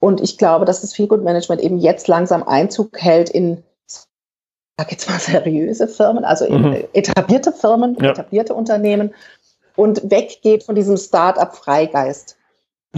Und 0.00 0.20
ich 0.20 0.38
glaube, 0.38 0.64
dass 0.64 0.80
das 0.80 0.94
Feelgood 0.94 1.22
Management 1.22 1.60
eben 1.60 1.78
jetzt 1.78 2.08
langsam 2.08 2.42
Einzug 2.42 3.00
hält 3.00 3.30
in, 3.30 3.62
sag 3.86 4.90
jetzt 4.90 5.08
mal, 5.08 5.18
seriöse 5.20 5.86
Firmen, 5.86 6.24
also 6.24 6.44
in 6.44 6.62
mhm. 6.62 6.84
etablierte 6.92 7.52
Firmen, 7.52 7.96
ja. 8.00 8.10
etablierte 8.10 8.54
Unternehmen 8.54 9.14
und 9.76 10.10
weggeht 10.10 10.64
von 10.64 10.74
diesem 10.74 10.96
Start-up-Freigeist. 10.96 12.36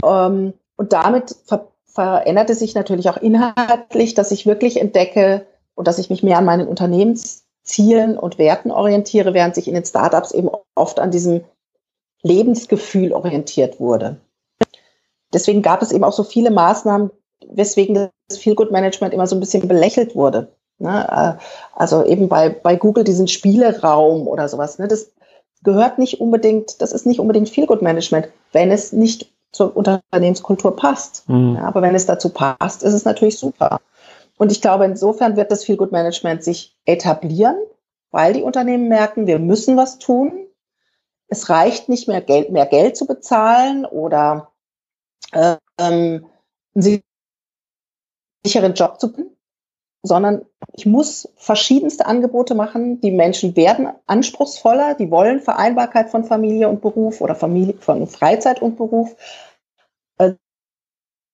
Ähm, 0.02 0.54
und 0.76 0.92
damit 0.92 1.36
ver 1.44 1.68
veränderte 1.84 2.54
sich 2.54 2.74
natürlich 2.74 3.10
auch 3.10 3.18
inhaltlich, 3.18 4.14
dass 4.14 4.30
ich 4.30 4.46
wirklich 4.46 4.80
entdecke 4.80 5.44
und 5.74 5.86
dass 5.86 5.98
ich 5.98 6.08
mich 6.08 6.22
mehr 6.22 6.38
an 6.38 6.46
meinen 6.46 6.66
Unternehmenszielen 6.66 8.16
und 8.16 8.38
Werten 8.38 8.70
orientiere, 8.70 9.34
während 9.34 9.54
sich 9.54 9.68
in 9.68 9.74
den 9.74 9.84
Startups 9.84 10.32
eben 10.32 10.48
oft 10.74 10.98
an 10.98 11.10
diesem 11.10 11.44
Lebensgefühl 12.22 13.12
orientiert 13.12 13.78
wurde. 13.78 14.16
Deswegen 15.32 15.62
gab 15.62 15.82
es 15.82 15.92
eben 15.92 16.04
auch 16.04 16.12
so 16.12 16.22
viele 16.22 16.50
Maßnahmen, 16.50 17.10
weswegen 17.48 17.94
das 18.28 18.38
Feel 18.38 18.54
Good 18.54 18.70
Management 18.70 19.14
immer 19.14 19.26
so 19.26 19.36
ein 19.36 19.40
bisschen 19.40 19.66
belächelt 19.68 20.14
wurde. 20.14 20.52
Ne? 20.78 21.06
Äh, 21.38 21.42
also 21.74 22.04
eben 22.04 22.28
bei, 22.28 22.48
bei 22.50 22.76
Google 22.76 23.04
diesen 23.04 23.28
Spieleraum 23.28 24.26
oder 24.28 24.48
sowas. 24.48 24.78
Ne? 24.78 24.88
Das 24.88 25.12
gehört 25.62 25.98
nicht 25.98 26.20
unbedingt, 26.20 26.80
das 26.82 26.92
ist 26.92 27.06
nicht 27.06 27.20
unbedingt 27.20 27.48
Feel 27.48 27.66
Good 27.66 27.82
Management, 27.82 28.28
wenn 28.52 28.70
es 28.70 28.92
nicht 28.92 29.32
zur 29.52 29.76
Unternehmenskultur 29.76 30.76
passt. 30.76 31.28
Mhm. 31.28 31.56
Ja, 31.56 31.64
aber 31.64 31.82
wenn 31.82 31.94
es 31.94 32.06
dazu 32.06 32.30
passt, 32.30 32.82
ist 32.82 32.94
es 32.94 33.04
natürlich 33.04 33.38
super. 33.38 33.80
Und 34.38 34.50
ich 34.50 34.60
glaube, 34.60 34.84
insofern 34.86 35.36
wird 35.36 35.52
das 35.52 35.64
Feel 35.64 35.76
Good 35.76 35.92
Management 35.92 36.42
sich 36.42 36.74
etablieren, 36.84 37.56
weil 38.10 38.32
die 38.32 38.42
Unternehmen 38.42 38.88
merken, 38.88 39.26
wir 39.26 39.38
müssen 39.38 39.76
was 39.76 39.98
tun. 39.98 40.32
Es 41.28 41.48
reicht 41.48 41.88
nicht 41.88 42.08
mehr 42.08 42.20
Geld, 42.20 42.50
mehr 42.50 42.66
Geld 42.66 42.96
zu 42.96 43.06
bezahlen 43.06 43.84
oder 43.84 44.51
ähm, 45.32 45.58
einen 45.76 46.26
sicheren 48.44 48.74
Job 48.74 49.00
zu 49.00 49.08
tun, 49.08 49.36
sondern 50.02 50.44
ich 50.74 50.86
muss 50.86 51.28
verschiedenste 51.36 52.06
Angebote 52.06 52.54
machen. 52.54 53.00
Die 53.00 53.12
Menschen 53.12 53.56
werden 53.56 53.88
anspruchsvoller, 54.06 54.94
die 54.94 55.10
wollen 55.10 55.40
Vereinbarkeit 55.40 56.10
von 56.10 56.24
Familie 56.24 56.68
und 56.68 56.80
Beruf 56.80 57.20
oder 57.20 57.34
Familie 57.34 57.74
von 57.74 58.06
Freizeit 58.06 58.60
und 58.62 58.76
Beruf. 58.76 59.16
Äh, 60.18 60.34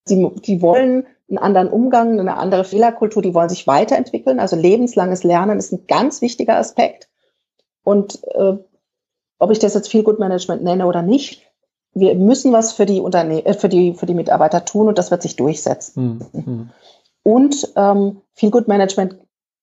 die, 0.08 0.30
die 0.40 0.62
wollen 0.62 1.06
einen 1.28 1.38
anderen 1.38 1.68
Umgang, 1.68 2.18
eine 2.18 2.36
andere 2.36 2.64
Fehlerkultur, 2.64 3.22
die 3.22 3.34
wollen 3.34 3.50
sich 3.50 3.66
weiterentwickeln. 3.66 4.40
Also 4.40 4.56
lebenslanges 4.56 5.24
Lernen 5.24 5.58
ist 5.58 5.72
ein 5.72 5.86
ganz 5.86 6.22
wichtiger 6.22 6.56
Aspekt. 6.56 7.08
Und 7.84 8.22
äh, 8.34 8.56
ob 9.38 9.50
ich 9.50 9.58
das 9.58 9.74
jetzt 9.74 9.90
viel 9.90 10.02
Good 10.02 10.18
Management 10.18 10.62
nenne 10.62 10.86
oder 10.86 11.02
nicht, 11.02 11.47
wir 11.94 12.14
müssen 12.14 12.52
was 12.52 12.72
für 12.72 12.86
die 12.86 13.00
Unterne 13.00 13.44
äh, 13.44 13.54
für 13.54 13.68
die 13.68 13.94
für 13.94 14.06
die 14.06 14.14
Mitarbeiter 14.14 14.64
tun 14.64 14.88
und 14.88 14.98
das 14.98 15.10
wird 15.10 15.22
sich 15.22 15.36
durchsetzen. 15.36 16.20
Mhm. 16.32 16.70
Und 17.22 17.72
ähm, 17.76 18.22
Feel 18.34 18.50
Good 18.50 18.68
Management 18.68 19.18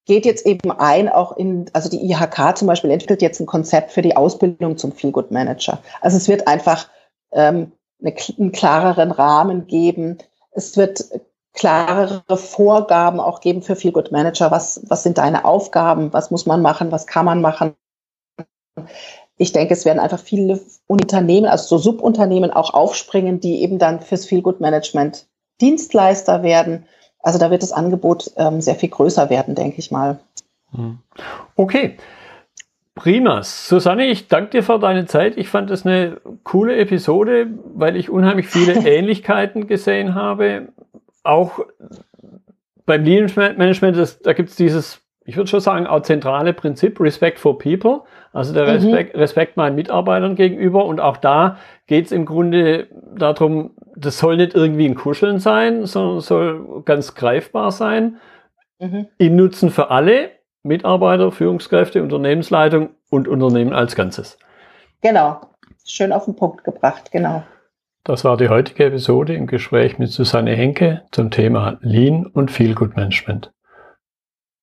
geht 0.06 0.26
jetzt 0.26 0.46
eben 0.46 0.72
ein, 0.72 1.10
auch 1.10 1.36
in, 1.36 1.66
also 1.74 1.90
die 1.90 2.12
IHK 2.12 2.58
zum 2.58 2.68
Beispiel 2.68 2.92
entwickelt 2.92 3.22
jetzt 3.22 3.40
ein 3.40 3.48
Konzept 3.48 3.92
für 3.92 4.04
die 4.04 4.16
Ausbildung 4.16 4.78
zum 4.78 4.92
Feel 4.92 5.12
Good 5.12 5.32
Manager. 5.32 5.80
Also 6.02 6.18
es 6.18 6.28
wird 6.28 6.48
einfach 6.48 6.88
ähm, 7.32 7.72
eine, 8.02 8.14
einen 8.38 8.52
klareren 8.52 9.12
Rahmen 9.12 9.66
geben. 9.68 10.20
Es 10.52 10.78
wird 10.78 11.06
klarere 11.54 12.38
Vorgaben 12.38 13.20
auch 13.20 13.40
geben 13.40 13.64
für 13.64 13.76
Feel 13.76 13.94
Good 13.94 14.12
Manager. 14.12 14.52
Was, 14.52 14.82
was 14.88 15.04
sind 15.04 15.18
deine 15.18 15.46
Aufgaben? 15.46 16.14
Was 16.14 16.30
muss 16.30 16.46
man 16.46 16.62
machen? 16.62 16.92
Was 16.92 17.08
kann 17.08 17.26
man 17.26 17.42
machen? 17.42 17.76
Ich 19.38 19.52
denke, 19.52 19.74
es 19.74 19.86
werden 19.86 20.00
einfach 20.00 20.20
viele 20.20 20.62
Unternehmen, 20.88 21.48
also 21.48 21.78
so 21.78 21.92
Subunternehmen 21.92 22.52
auch 22.52 22.74
aufspringen, 22.74 23.40
die 23.40 23.62
eben 23.62 23.80
dann 23.80 24.00
fürs 24.02 24.26
Feel 24.26 24.42
Good 24.42 24.62
Management 24.62 25.26
Dienstleister 25.62 26.44
werden 26.44 26.86
also 27.26 27.40
da 27.40 27.50
wird 27.50 27.64
das 27.64 27.72
Angebot 27.72 28.30
ähm, 28.38 28.62
sehr 28.62 28.76
viel 28.76 28.90
größer 28.90 29.32
werden, 29.32 29.56
denke 29.56 29.80
ich 29.80 29.90
mal. 29.90 30.20
Hm. 30.76 31.00
Okay. 31.56 31.98
Prima. 32.94 33.42
Susanne, 33.42 34.06
ich 34.06 34.28
danke 34.28 34.52
dir 34.52 34.64
für 34.64 34.78
deine 34.78 35.08
Zeit. 35.08 35.36
Ich 35.36 35.50
fand 35.50 35.72
das 35.72 35.88
eine 35.88 36.22
coole 36.44 36.78
Episode, 36.78 37.48
weil 37.74 37.96
ich 37.96 38.12
unheimlich 38.12 38.46
viele 38.48 38.74
Ähnlichkeiten 38.88 39.66
gesehen 39.66 40.14
habe. 40.14 40.68
Auch 41.24 41.62
beim 42.86 43.04
Lean 43.04 43.32
Management, 43.36 43.98
das, 43.98 44.20
da 44.20 44.34
gibt 44.34 44.50
es 44.50 44.56
dieses, 44.56 45.02
ich 45.26 45.38
würde 45.38 45.50
schon 45.50 45.60
sagen, 45.60 45.88
auch 45.88 46.04
zentrale 46.04 46.54
Prinzip, 46.54 47.00
Respect 47.00 47.40
for 47.40 47.58
People, 47.58 48.02
also 48.32 48.54
der 48.54 48.64
mhm. 48.64 48.70
Respekt, 48.70 49.18
Respekt 49.18 49.58
meinen 49.58 49.76
Mitarbeitern 49.76 50.36
gegenüber. 50.36 50.86
Und 50.86 51.02
auch 51.02 51.18
da 51.18 51.58
geht 51.88 52.06
es 52.06 52.12
im 52.12 52.26
Grunde 52.26 52.88
darum, 53.18 53.72
das 53.96 54.20
soll 54.20 54.38
nicht 54.38 54.54
irgendwie 54.54 54.86
ein 54.86 54.96
Kuscheln 54.96 55.40
sein, 55.40 55.86
sondern 55.86 56.22
soll 56.22 56.84
ganz 56.86 57.16
greifbar 57.16 57.72
sein. 57.72 58.18
Mhm. 58.80 59.08
Im 59.18 59.36
Nutzen 59.36 59.72
für 59.72 59.90
alle 59.90 60.30
Mitarbeiter, 60.62 61.32
Führungskräfte, 61.32 62.04
Unternehmensleitung 62.04 62.90
und 63.10 63.28
Unternehmen 63.28 63.74
als 63.74 63.96
Ganzes. 63.96 64.38
Genau. 65.02 65.42
Schön 65.86 66.12
auf 66.12 66.26
den 66.26 66.36
Punkt 66.36 66.64
gebracht, 66.64 67.12
genau. 67.12 67.44
Das 68.04 68.24
war 68.24 68.38
die 68.38 68.50
heutige 68.50 68.86
Episode 68.86 69.34
im 69.34 69.48
Gespräch 69.48 69.98
mit 69.98 70.12
Susanne 70.12 70.52
Henke 70.52 71.02
zum 71.12 71.32
Thema 71.32 71.78
Lean 71.82 72.28
und 72.28 72.52
Feel 72.52 72.76
Good 72.76 72.96
Management. 72.96 73.52